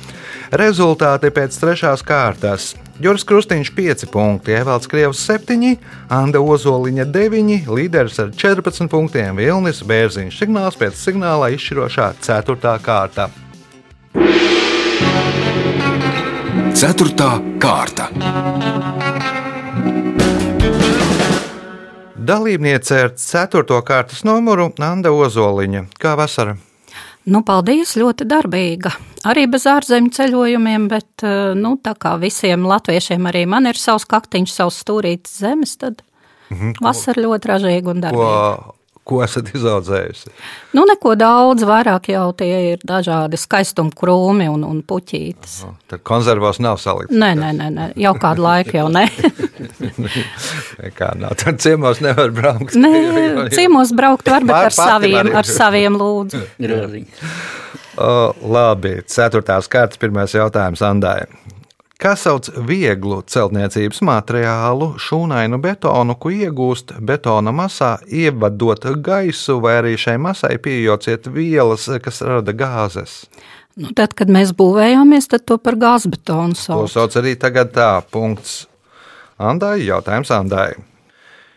Rezultāti 0.51 1.31
pēc 1.31 1.61
trešās 1.61 2.03
kārtas. 2.03 2.75
Juris 3.01 3.25
Krustīņš 3.25 3.71
5 3.75 4.07
punkti, 4.13 4.53
Evalds 4.53 4.87
Krievs 4.87 5.27
7, 5.27 5.77
Anna 6.09 6.39
Ozoliņa 6.39 7.05
9, 7.05 7.67
līderis 7.67 8.19
ar 8.19 8.29
14 8.31 8.89
punktiem 8.89 9.37
Vilnis 9.37 9.83
Bērziņš. 9.83 10.39
Signāls 10.39 10.77
pēc 10.77 10.93
signāla 10.93 11.51
izšķirošā 11.51 12.13
4. 12.21 12.79
kārta. 12.83 13.31
4. 14.13 14.29
kārta. 17.59 18.09
Dalībniece 22.17 22.99
ar 23.05 23.15
4. 23.17 23.83
kārtas 23.87 24.25
numuru 24.29 24.73
Anna 24.79 25.11
Ozoliņa. 25.11 25.87
Kā 25.99 26.13
vasara? 26.19 26.57
Nu, 27.25 27.43
paldies, 27.47 27.95
ļoti 27.97 28.27
darbīga. 28.29 28.91
Arī 29.31 29.47
bez 29.49 29.65
ārzemju 29.71 30.11
ceļojumiem, 30.13 30.89
bet 30.91 31.23
eh, 31.25 31.55
nu, 31.55 31.77
tā 31.81 31.95
kā 31.95 32.17
visiem 32.21 32.67
latviešiem 32.67 33.27
arī 33.31 33.47
man 33.47 33.67
ir 33.71 33.79
savs 33.79 34.05
kaktiņš, 34.11 34.51
savs 34.53 34.83
stūrītis 34.83 35.39
zemes, 35.39 35.77
tad 35.79 36.03
mm 36.51 36.57
-hmm. 36.57 36.73
vasara 36.83 37.23
ļoti 37.23 37.49
ražīga 37.49 37.91
un 37.95 38.01
darbīga. 38.03 38.57
Ko, 38.59 38.75
ko 39.09 39.19
esat 39.25 39.49
izaudzējusi? 39.55 40.31
Nu, 40.77 40.85
neko 40.89 41.15
daudz, 41.19 41.65
vairāk 41.67 42.07
jau 42.13 42.29
tie 42.39 42.53
ir 42.73 42.83
dažādi 42.87 43.39
skaistumi 43.41 43.91
krūmi 43.99 44.47
un, 44.53 44.63
un 44.69 44.83
puķītes. 44.87 45.57
Aha, 45.67 45.73
tad 45.91 46.05
konservos 46.07 46.61
nav 46.63 46.79
salikts. 46.83 47.15
Nē, 47.15 47.33
nē, 47.41 47.51
nē, 47.59 47.69
nē, 47.75 47.89
jau 48.05 48.15
kādu 48.23 48.45
laiku 48.47 48.77
jau 48.79 48.87
ne. 48.97 49.07
Kā 50.97 51.13
nav, 51.19 51.35
tad 51.43 51.61
ciemos 51.63 52.01
nevar 52.05 52.31
braukt. 52.35 52.77
nē, 52.79 53.49
ciemos 53.55 53.93
braukt 53.97 54.29
var, 54.31 54.47
bet 54.47 54.55
Pār- 54.55 54.71
ar 54.71 54.77
saviem, 54.79 55.33
ar 55.43 55.49
saviem 55.51 55.99
lūdzu. 55.99 56.45
O, 58.03 58.13
labi, 58.49 58.95
ceturtās 59.11 59.67
kārtas, 59.69 59.99
pirmais 60.01 60.33
jautājums 60.33 60.81
Andai. 60.87 61.27
Kā 62.03 62.17
sauc 62.19 62.49
vieglu 62.67 63.21
celtniecības 63.31 64.01
materiālu, 64.03 64.89
šūnainu 64.99 65.61
betonu, 65.63 66.17
ko 66.19 66.33
iegūst 66.35 66.97
betona 66.99 67.53
masā, 67.55 67.93
ievadot 68.11 68.89
gaisu, 69.07 69.61
vai 69.63 69.77
arī 69.79 69.93
šai 69.95 70.17
masai 70.19 70.57
pieejot 70.59 71.07
vielas, 71.31 71.87
kas 72.03 72.19
rada 72.27 72.51
gāzes? 72.51 73.21
Nu, 73.79 73.95
tad, 73.95 74.17
kad 74.19 74.29
mēs 74.35 74.51
būvējāmies, 74.59 75.31
tad 75.31 75.47
to 75.47 75.61
par 75.63 75.79
gāzbetonu 75.79 76.59
To 76.59 76.61
sauc. 76.61 76.91
sauc 76.91 77.15
arī 77.23 77.37
tagad 77.39 77.71
tā, 77.73 77.93
punkts 78.11 78.65
Andai, 79.39 79.85
jautājums 79.87 80.35
Andai. 80.35 80.75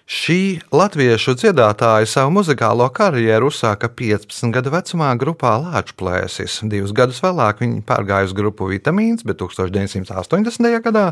Šī 0.05 0.59
latviešu 0.69 1.33
dziedātāja 1.33 2.05
savu 2.05 2.35
muzikālo 2.35 2.85
karjeru 2.93 3.47
uzsāka 3.49 3.87
15 3.89 4.51
gadu 4.53 4.69
vecumā 4.69 5.07
grupā 5.17 5.55
Lāčplēsis. 5.63 6.59
Divus 6.69 6.93
gadus 6.93 7.23
vēlāk 7.25 7.63
viņa 7.63 7.81
pārgāja 7.89 8.27
uz 8.29 8.35
grupu 8.37 8.69
Vitamīns, 8.69 9.25
bet 9.25 9.41
1980. 9.41 10.69
gadā 10.85 11.07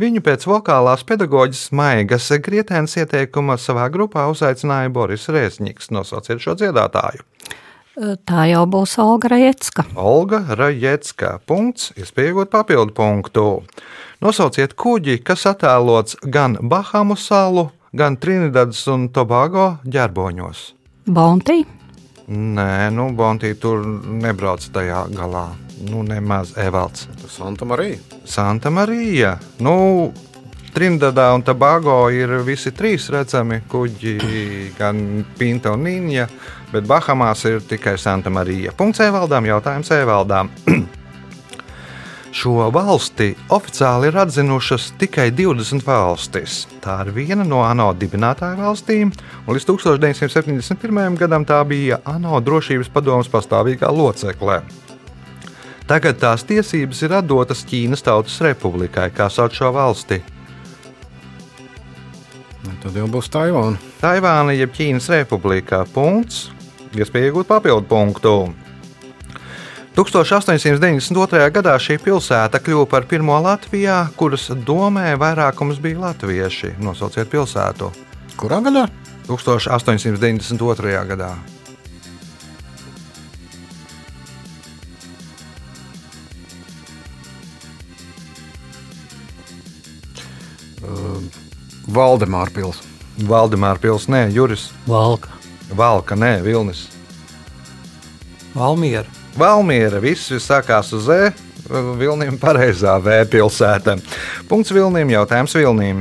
viņu 0.00 0.24
pēc 0.24 0.48
vokālās 0.48 1.04
pedagoģijas 1.04 1.68
Maigas 1.76 2.30
Grietēnas 2.40 2.96
ieteikuma 2.96 3.60
savā 3.60 3.84
grupā 3.92 4.24
uzaicināja 4.32 4.96
Boris 4.96 5.28
Rēzņiks. 5.28 5.92
Nosauciet 5.92 6.40
šo 6.40 6.56
dziedātāju. 6.56 7.28
Tā 7.98 8.48
jau 8.48 8.64
būs 8.64 8.96
Olga 9.02 9.34
Rajecka. 9.34 9.84
Olga 9.92 10.40
Rajecka. 10.56 11.36
Punkts, 11.44 11.92
iespējot 12.00 12.48
papildu 12.48 12.96
punktu. 12.96 13.48
Nosauciet 14.24 14.72
kuģi, 14.72 15.20
kas 15.20 15.44
attēlots 15.50 16.16
gan 16.24 16.56
Bahamu 16.62 17.18
salu, 17.18 17.68
gan 17.92 18.16
Trinidadas 18.16 18.84
un 18.92 19.08
Tobago 19.12 19.78
ģerboņos. 19.84 20.62
Bontī. 21.08 21.62
Nē, 22.28 22.90
nu, 22.92 23.08
Bontī 23.16 23.54
tur 23.56 23.84
nebrauc 24.20 24.66
tajā 24.72 25.06
galā. 25.16 25.48
Nu, 25.88 26.02
nemaz 26.02 26.52
Evalds. 26.58 27.06
Santa 27.30 27.64
Marija. 27.64 28.00
Santa 28.26 28.70
Marija. 28.70 29.38
Nu, 29.64 30.12
Trinidadā 30.74 31.30
un 31.34 31.42
Tobago 31.42 32.10
ir 32.12 32.34
visi 32.44 32.74
trīs 32.76 33.08
redzami 33.10 33.62
kuģi, 33.70 34.18
gan 34.78 35.24
Pinta 35.38 35.72
un 35.72 35.86
Nīņa, 35.88 36.28
bet 36.74 36.86
Bahamās 36.86 37.46
ir 37.48 37.64
tikai 37.64 37.96
Santa 37.98 38.30
Marija. 38.30 38.76
Punkts 38.76 39.00
Evaldām, 39.06 39.48
jautājums 39.48 39.94
Evaldām. 39.96 40.52
Šo 42.38 42.68
valsti 42.70 43.32
oficiāli 43.50 44.12
ir 44.12 44.16
atzinušas 44.22 44.92
tikai 45.00 45.32
20 45.34 45.82
valstis. 45.82 46.60
Tā 46.84 47.00
ir 47.02 47.10
viena 47.16 47.42
no 47.42 47.64
ANO 47.66 47.88
dibinātāju 47.98 48.60
valstīm, 48.60 49.10
un 49.42 49.56
līdz 49.56 49.66
1971. 49.66 51.16
gadam 51.18 51.46
tā 51.48 51.58
bija 51.66 51.98
ANO 52.06 52.38
drošības 52.46 52.92
padomas 52.94 53.30
pastāvīgā 53.32 53.90
locekle. 53.90 54.60
Tagad 55.90 56.20
tās 56.22 56.46
tiesības 56.46 57.02
ir 57.08 57.16
atdotas 57.18 57.64
Ķīnas 57.66 58.06
Tautas 58.06 58.38
Republikai, 58.44 59.08
kā 59.10 59.26
sauc 59.32 59.58
šo 59.58 59.72
valsti. 59.74 60.20
Nu, 62.62 62.76
Tad 62.84 63.02
jau 63.02 63.10
būs 63.10 63.32
Taivāna. 63.34 63.82
Taivāna 63.98 64.54
jeb 64.54 64.78
Ķīnas 64.78 65.10
Republikā. 65.16 65.82
Punkts. 65.90 66.52
Iespēja 66.94 67.32
iegūt 67.32 67.50
papildu 67.50 67.88
punktu. 67.90 68.38
1892. 69.96 71.50
gadā 71.54 71.74
šī 71.80 71.98
pilsēta 72.02 72.60
kļuva 72.62 72.86
par 72.90 73.06
pirmo 73.10 73.38
Latvijā, 73.42 74.04
kuras 74.16 74.48
domē 74.52 75.16
vairākums 75.18 75.80
bija 75.82 75.98
latvieši. 76.08 76.76
Nosauciet 76.82 77.30
pilsētu. 77.32 77.90
Kurā 78.38 78.60
gadā? 78.62 78.86
1892. 79.28 80.98
gadā. 81.12 81.32
Valdemāra 91.88 92.52
pilsēta. 92.52 92.94
Valdemāra 93.28 93.80
pilsēta, 93.82 94.12
nē, 94.14 94.22
Juris, 94.30 94.68
Valka. 94.86 95.34
Valka, 95.74 96.14
nē, 96.14 96.38
Vilnis. 96.44 96.86
Valmiera. 98.54 99.17
Valmiera, 99.38 100.00
viss 100.02 100.32
sākās 100.42 100.88
uz 100.96 101.06
E. 101.14 101.28
Vilniem 101.70 102.34
pareizā 102.40 102.96
V 102.98 103.20
pilsēta. 103.30 103.94
Punkts 104.50 104.72
Vilniem, 104.74 105.12
jautājums 105.14 105.54
Vilniem. 105.54 106.00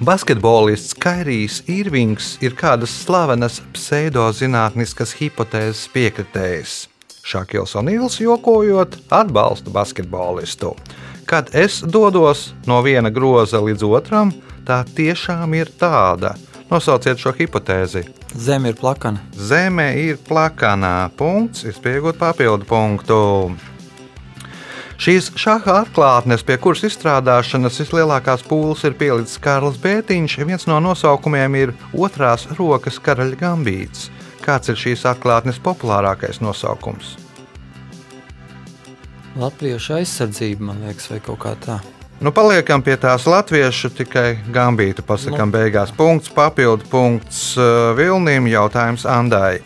Basketbolists 0.00 0.96
Kairijs 0.96 1.58
Irvings 1.68 2.38
ir 2.40 2.56
kādas 2.56 2.94
slavenas 3.02 3.60
pseidozinātniskas 3.76 5.12
hipotēzes 5.18 5.90
piekritējs. 5.92 6.78
Šakils 7.20 7.76
Onīls 7.76 8.16
jokojot 8.22 8.96
atbalsta 9.12 9.68
basketbolistu. 9.74 10.72
Kad 11.28 11.52
es 11.52 11.82
dodos 11.84 12.54
no 12.64 12.80
viena 12.86 13.12
groza 13.12 13.60
līdz 13.60 13.88
otram, 13.92 14.32
tā 14.64 14.86
tiešām 14.88 15.52
ir 15.60 15.68
tāda. 15.68 16.32
Nosauciet 16.72 17.20
šo 17.20 17.36
hipotēzi. 17.36 18.08
Zeme 18.34 18.72
ir 18.72 18.78
plakana. 18.78 19.20
Zeme 19.38 19.92
ir 20.00 20.18
plakanā. 20.28 21.10
Punkts, 21.16 21.62
izpiegot 21.70 22.18
papildu 22.18 22.66
punktu. 22.66 23.18
Šīs 24.98 25.32
šāda 25.38 25.80
atklātnes, 25.82 26.44
pie 26.46 26.56
kuras 26.62 26.84
izstrādāšanas 26.86 27.80
vislielākās 27.82 28.44
pūles 28.46 28.84
ir 28.86 28.94
pielicis 28.98 29.40
Kārlis 29.42 29.78
Bētiņš, 29.82 30.36
viens 30.46 30.66
no 30.70 30.78
nosaukumiem 30.82 31.58
ir 31.58 31.74
otrās 31.92 32.46
rokas 32.58 33.00
karaļa 33.02 33.40
gambīts. 33.40 34.08
Kāds 34.44 34.70
ir 34.70 34.78
šīs 34.78 35.02
atklātnes 35.10 35.58
populārākais 35.62 36.42
nosaukums? 36.44 37.16
Latviešu 39.34 39.98
aizsardzība, 39.98 40.70
man 40.70 40.86
liekas, 40.86 41.10
vai 41.10 41.18
kaut 41.22 41.42
kā 41.42 41.54
tā. 41.58 41.80
Nu, 42.24 42.30
paliekam 42.32 42.80
pie 42.80 42.94
tās 42.96 43.26
latviešu, 43.28 43.90
tikai 43.98 44.38
gambītu 44.48 45.02
pasakām 45.04 45.50
Nu. 45.50 45.58
beigās. 45.58 45.90
Punkts, 45.92 46.30
papildu 46.32 46.86
punkts 46.88 47.50
uh, 47.58 47.92
Vilniem, 47.98 48.46
jautājums 48.48 49.04
Andai. 49.04 49.58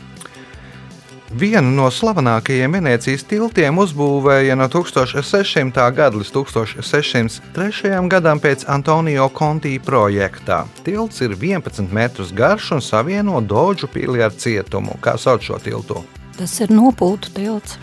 Vienu 1.30 1.70
no 1.76 1.86
slavenākajiem 1.86 2.74
Venecijas 2.74 3.22
tiltiem 3.30 3.78
uzbūvēja 3.78 4.56
no 4.58 4.66
1600. 4.66 5.84
gada 5.94 6.18
līdz 6.18 6.32
1603. 6.34 8.08
gadam 8.10 8.42
pēc 8.42 8.66
Antonio 8.66 9.28
Conti 9.28 9.76
projekta. 9.78 10.64
Tilts 10.82 11.22
ir 11.22 11.36
11 11.38 11.92
metrus 11.94 12.34
garš 12.34 12.72
un 12.72 12.82
savieno 12.82 13.38
Doģu 13.38 13.86
pili 13.92 14.24
ar 14.24 14.34
cietumu. 14.34 14.98
Kā 14.98 15.14
sauc 15.14 15.46
šo 15.46 15.62
tiltu? 15.62 16.02
Tas 16.40 16.58
ir 16.58 16.74
nopūtu 16.74 17.30
tilts. 17.38 17.78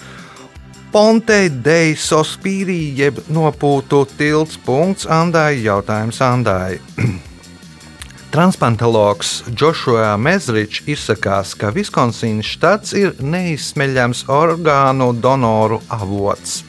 Ponte 0.95 1.49
de 1.51 1.91
Sospīrī, 1.99 2.93
jeb 2.95 3.17
nopūtu 3.27 4.05
tilts. 4.15 4.55
Punkts 4.63 5.03
Andai. 5.11 5.57
Jautājums 5.59 6.21
Andai. 6.23 6.77
Transpantologs 8.31 9.41
Joshua 9.51 10.13
Mezričs 10.15 10.87
izsakās, 10.87 11.51
ka 11.59 11.73
Viskonsīnas 11.75 12.47
štats 12.47 12.95
ir 12.95 13.11
neizsmeļams 13.19 14.23
orgānu 14.31 15.11
donoru 15.19 15.81
avots. 15.91 16.61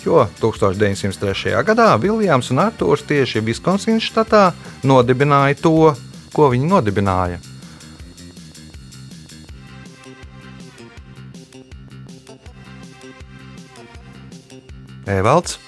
Jo 0.00 0.24
1903. 0.40 1.52
gadā 1.68 1.92
Viljams 2.00 2.54
un 2.56 2.64
Arthurs 2.64 3.04
tieši 3.04 3.44
Viskonsīnas 3.44 4.08
štatā 4.08 4.46
nodibināja 4.80 5.60
to, 5.60 5.90
ko 6.32 6.48
viņi 6.56 6.72
nodibināja. 6.72 7.44
Evalds. 15.06 15.58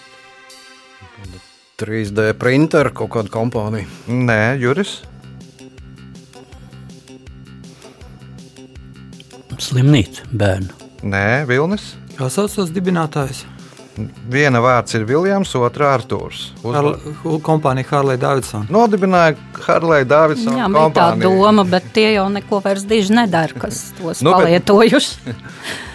3D 1.77 2.31
printer 2.41 2.89
kaut 2.97 3.11
kāda 3.13 3.29
kompānija. 3.33 3.85
Nē, 4.09 4.57
Juris. 4.63 5.03
Slimnīca 9.61 10.25
bērnu. 10.37 10.73
Nē, 11.07 11.27
Vilnis. 11.49 11.91
Kā 12.17 12.29
sauc 12.33 12.53
tos 12.57 12.73
dibinātājus? 12.73 13.43
Viena 14.29 14.61
vārds 14.61 14.93
ir 14.99 15.07
Viljams, 15.09 15.55
otra 15.57 15.95
Arthurs. 15.97 16.51
Har 16.65 16.91
kompānija 17.45 17.89
Harley 17.89 18.19
Davidson. 18.21 18.67
Nodibināja 18.73 19.37
Harley 19.65 20.05
Davidson 20.09 20.53
Jā, 20.59 20.67
bija 20.69 20.83
tā 20.93 21.07
kompāniju. 21.17 21.31
doma, 21.41 21.65
bet 21.65 21.87
tie 21.97 22.11
jau 22.19 22.27
neko 22.33 22.61
vairs 22.65 22.85
diži 22.89 23.17
nedara, 23.17 23.57
kas 23.57 23.87
tos 23.97 24.21
Nu, 24.21 24.31
nu, 24.31 24.37
bet- 24.37 24.45
palietojuši. 24.45 25.17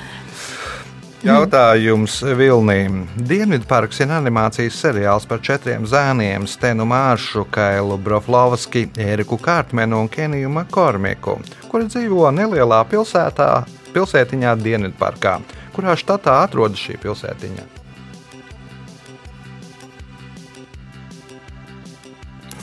Jautājums 1.22 2.16
Vilnīm. 2.34 3.04
Dienvidparks 3.30 4.00
ir 4.02 4.10
animācijas 4.10 4.80
seriāls 4.82 5.28
par 5.30 5.44
četriem 5.46 5.84
zēniem- 5.86 6.48
Stenu 6.50 6.88
Māršu, 6.90 7.44
Kailu 7.46 7.98
Broflovski, 8.02 8.88
Eriku 8.98 9.38
Kārtmenu 9.38 10.00
un 10.02 10.10
Keniju 10.10 10.50
Makormiku, 10.50 11.38
kuri 11.70 11.86
dzīvo 11.86 12.32
nelielā 12.34 12.82
pilsētā, 12.90 13.68
pilsētiņā 13.94 14.56
Dienvidparkā. 14.64 15.36
Kurā 15.76 15.94
štatā 15.94 16.42
atrodas 16.42 16.82
šī 16.82 16.98
pilsētiņa? 16.98 17.70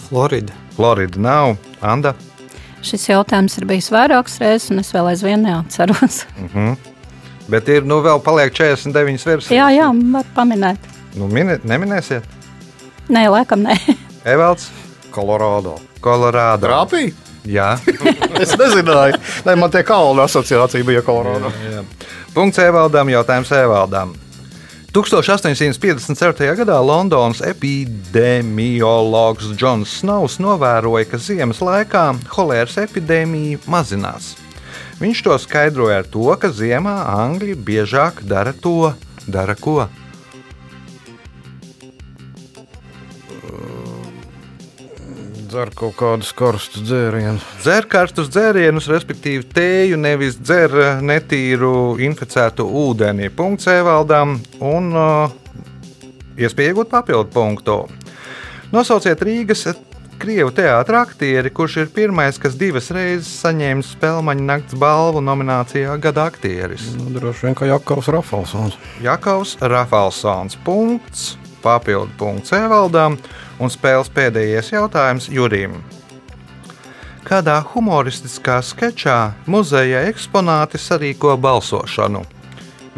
Florida. 0.08 0.52
Florida 0.74 1.18
nav, 1.18 1.56
Anda. 1.80 2.14
Šis 2.82 3.06
jautājums 3.06 3.58
ir 3.58 3.66
bijis 3.66 3.90
vairākas 3.90 4.40
reizes, 4.40 4.70
un 4.70 4.78
es 4.82 4.90
vēl 4.92 5.14
aizvien 5.14 5.46
neatceros. 5.46 6.24
Bet 7.48 7.68
ir 7.72 7.86
nu 7.88 8.02
vēl 8.04 8.20
paliek 8.24 8.52
49 8.52 9.24
versijas. 9.26 9.54
jā, 9.56 9.70
jā, 9.72 9.88
var 10.12 10.26
paminēt. 10.36 10.78
Nu, 11.16 11.26
mini, 11.32 11.56
neminēsiet. 11.64 12.26
Nē, 13.08 13.24
laikam 13.32 13.64
nē. 13.64 13.78
Evalds, 14.34 14.68
Kolorādo. 15.14 15.78
Kolorādo. 16.04 16.68
Trāpīja? 16.68 17.14
Jā. 17.48 17.70
Es 18.42 18.52
nezināju. 18.60 19.16
Nē, 19.46 19.54
man 19.56 19.70
tie 19.72 19.80
kalnu 19.86 20.20
asociācija 20.26 20.84
bija 20.84 21.00
Kolorādo. 21.06 21.48
Jā. 21.64 21.82
Punkts 22.34 22.58
Evaldam, 22.60 23.08
jautājums 23.10 23.50
Evaldam. 23.56 24.12
1857. 24.92 26.56
gadā 26.58 26.76
Londonas 26.84 27.40
epidemiologs 27.44 29.50
Džons 29.56 29.98
Snovs 30.00 30.38
novēroja, 30.42 31.08
ka 31.10 31.20
ziemas 31.20 31.60
laikā 31.64 32.04
holēras 32.34 32.76
epidēmija 32.84 33.58
mazinās. 33.68 34.34
Viņš 34.98 35.22
to 35.22 35.36
skaidroja 35.38 36.00
ar 36.02 36.06
to, 36.10 36.26
ka 36.42 36.50
ziemā 36.50 36.96
angļi 37.12 37.54
biežāk 37.54 38.24
dara 38.26 38.50
to, 38.50 38.92
dara 39.30 39.54
ko. 39.54 39.84
Dzer 45.48 45.70
kaut 45.72 45.94
kādus 45.96 46.34
karstus 46.36 46.82
dzērienus. 46.84 47.44
Dzer 47.62 47.86
karstus 47.88 48.26
dzērienus, 48.28 48.90
respektīvi 48.90 49.46
tēju, 49.48 49.96
nevis 50.02 50.36
dzer 50.36 50.74
eh, 50.76 50.98
netīru 51.00 51.96
inficētu 52.04 52.66
ūdeni. 52.82 53.30
Punkts 53.32 53.70
Evaldam 53.72 54.36
un 54.60 54.90
uh, 54.92 55.32
iespēja 56.36 56.74
iegūt 56.74 56.92
papildu 56.92 57.32
punktu. 57.32 57.78
Nosauciet 58.74 59.24
Rīgas 59.24 59.64
krievu 60.18 60.50
teātra 60.54 61.02
aktieri, 61.06 61.50
kurš 61.54 61.76
ir 61.82 61.90
pirmais, 61.94 62.38
kas 62.40 62.56
divas 62.58 62.90
reizes 62.94 63.30
saņēmis 63.42 63.92
Spēlmaņa 63.94 64.46
nakts 64.48 64.78
balvu 64.78 65.22
nominācijā 65.24 65.94
Gada 66.02 66.26
aktieris. 66.28 66.90
Nu, 66.98 67.12
droši 67.14 67.46
vien, 67.46 67.58
ka 67.58 67.68
Jakobs 67.68 68.10
Rafalsons. 68.12 68.78
Jakobs 69.04 69.56
Rafalsons. 69.62 70.58
Punkts, 70.66 71.36
papildu 71.62 72.10
punkts 72.18 72.54
Evaldam 72.56 73.18
un 73.62 73.72
spēles 73.72 74.10
pēdējais 74.14 74.72
jautājums 74.74 75.30
Jurim. 75.32 75.78
Kādā 77.28 77.58
humoristiskā 77.74 78.58
sketčā 78.64 79.18
muzeja 79.46 80.06
eksponāti 80.08 80.80
sarīko 80.80 81.36
balsošanu? 81.36 82.24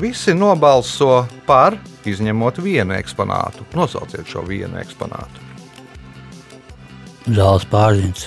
Visi 0.01 0.33
nobalso 0.39 1.27
par, 1.49 1.77
izņemot 2.07 2.63
vienu 2.63 2.95
eksponātu. 2.97 3.67
Nosauciet 3.77 4.31
šo 4.31 4.47
vienu 4.47 4.79
eksponātu. 4.81 5.50
Zāles 7.31 7.63
pārziņas. 7.71 8.23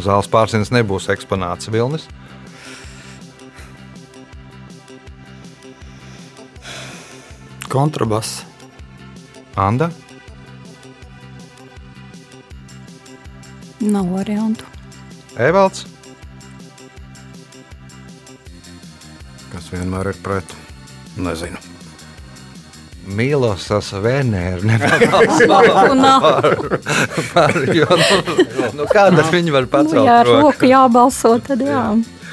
Zāles 0.00 0.28
pārsins 0.32 0.70
nebūs 0.72 1.10
eksponāts 1.12 1.68
Vilnis. 1.68 2.06
Kontrabass. 7.68 8.44
Anda. 9.60 9.90
Nav 13.84 14.08
variantu. 14.14 14.64
Evalds. 15.36 15.84
Kas 19.52 19.70
vienmēr 19.74 20.14
ir 20.14 20.24
pret? 20.24 20.58
Nezinu. 21.20 21.73
Nav. 26.04 26.22
jo, 27.74 27.86
nu, 27.90 28.68
nu, 28.78 28.86
kādas 28.90 29.28
viņi 29.32 29.52
var 29.54 29.66
Nu, 29.66 29.70
pacelt? 29.72 30.06
jā, 30.06 30.18
ar 30.22 30.26
roku? 30.30 30.66
jābalso, 30.68 31.34
tad 31.44 31.60
jā. 31.64 31.84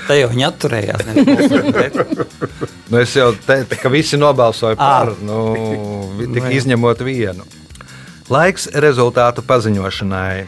Te 0.07 0.15
jau 0.17 0.29
viņi 0.31 0.45
atturējās. 0.47 1.03
Nu, 2.89 2.97
es 3.03 3.13
jau 3.15 3.29
teicu, 3.45 3.77
ka 3.83 3.89
visi 3.93 4.17
nobalsoja 4.17 4.75
par, 4.79 5.11
Ā. 5.13 5.19
nu, 5.21 5.37
vi- 6.17 6.27
Nu, 6.31 6.47
izņemot 6.49 7.03
vienu. 7.05 7.43
Laiks 8.31 8.67
rezultātu 8.73 9.43
paziņošanai. 9.45 10.47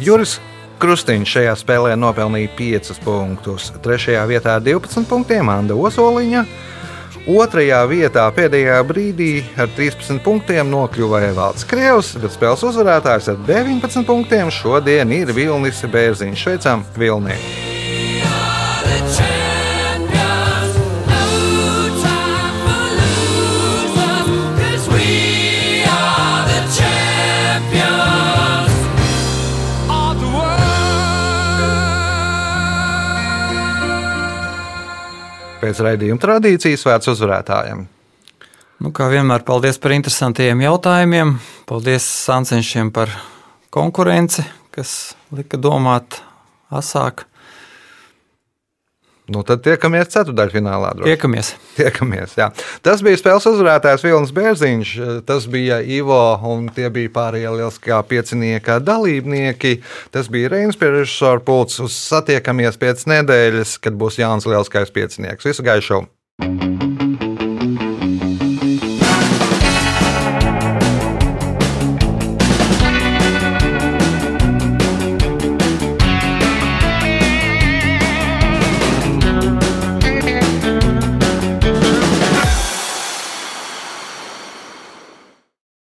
Juris 0.00 0.38
Krustīņš 0.78 1.26
šajā 1.34 1.54
spēlē 1.58 1.96
nopelnīja 1.98 2.48
5 2.54 3.00
punktus. 3.02 3.72
Trešajā 3.82 4.22
vietā 4.30 4.54
ar 4.54 4.62
12 4.62 5.08
punktiem 5.10 5.48
Anna 5.50 5.74
Ozoliņa. 5.74 6.44
Otrajā 7.28 7.82
vietā 7.90 8.22
pēdējā 8.32 8.78
brīdī 8.88 9.42
ar 9.60 9.68
13 9.76 10.22
punktiem 10.24 10.70
nokļuva 10.72 11.20
Evalds 11.28 11.68
Krievs, 11.68 12.14
bet 12.22 12.32
spēles 12.32 12.64
uzvarētājs 12.70 13.28
ar 13.34 13.40
19 13.44 14.08
punktiem 14.08 14.48
šodien 14.48 15.12
ir 15.12 15.36
Vilnis 15.36 15.84
Bērziņš. 15.92 16.48
Sveicam, 16.48 16.88
Vilni! 16.96 17.67
Pēc 35.68 35.82
raidījuma 35.84 36.16
tradīcijas 36.22 36.80
vērts 36.88 37.10
uzvarētājiem. 37.12 37.82
Nu, 38.80 38.90
kā 38.96 39.10
vienmēr, 39.12 39.42
paldies 39.44 39.76
par 39.76 39.92
interesantiem 39.92 40.62
jautājumiem. 40.64 41.34
Paldies 41.68 42.06
Sancenšiem 42.24 42.88
par 42.96 43.12
konkurenci, 43.74 44.46
kas 44.72 45.12
lika 45.28 45.60
domāt 45.60 46.22
asāk. 46.72 47.26
Nu, 49.28 49.42
tad 49.44 49.60
tiekamies 49.66 50.08
ceturdaļfinālā. 50.14 50.94
droši. 50.96 51.12
Tiekamies! 51.12 51.52
Tiekamies, 51.76 52.34
jā. 52.40 52.48
Tas 52.84 53.02
bija 53.04 53.20
spēles 53.20 53.46
uzvarētājs 53.50 54.06
Vilnis 54.06 54.32
Bērziņš, 54.32 54.94
tas 55.28 55.46
bija 55.52 55.82
Ivo 55.84 56.20
un 56.48 56.70
tie 56.72 56.88
bija 56.92 57.12
pārējie 57.12 57.52
lieliskā 57.58 58.00
piecinieka 58.08 58.80
dalībnieki. 58.80 59.78
Tas 60.14 60.32
bija 60.32 60.54
Reinas 60.56 60.80
pie 60.80 60.94
režisora 60.96 61.44
pults. 61.44 61.76
Uz 61.84 61.92
satiekamies 62.08 62.80
pēc 62.80 63.04
nedēļas, 63.10 63.76
kad 63.84 64.00
būs 64.00 64.20
jauns 64.22 64.48
lieliskais 64.48 64.94
piecinieks. 64.96 65.44
Visu 65.44 65.66
gaišu! 65.66 66.06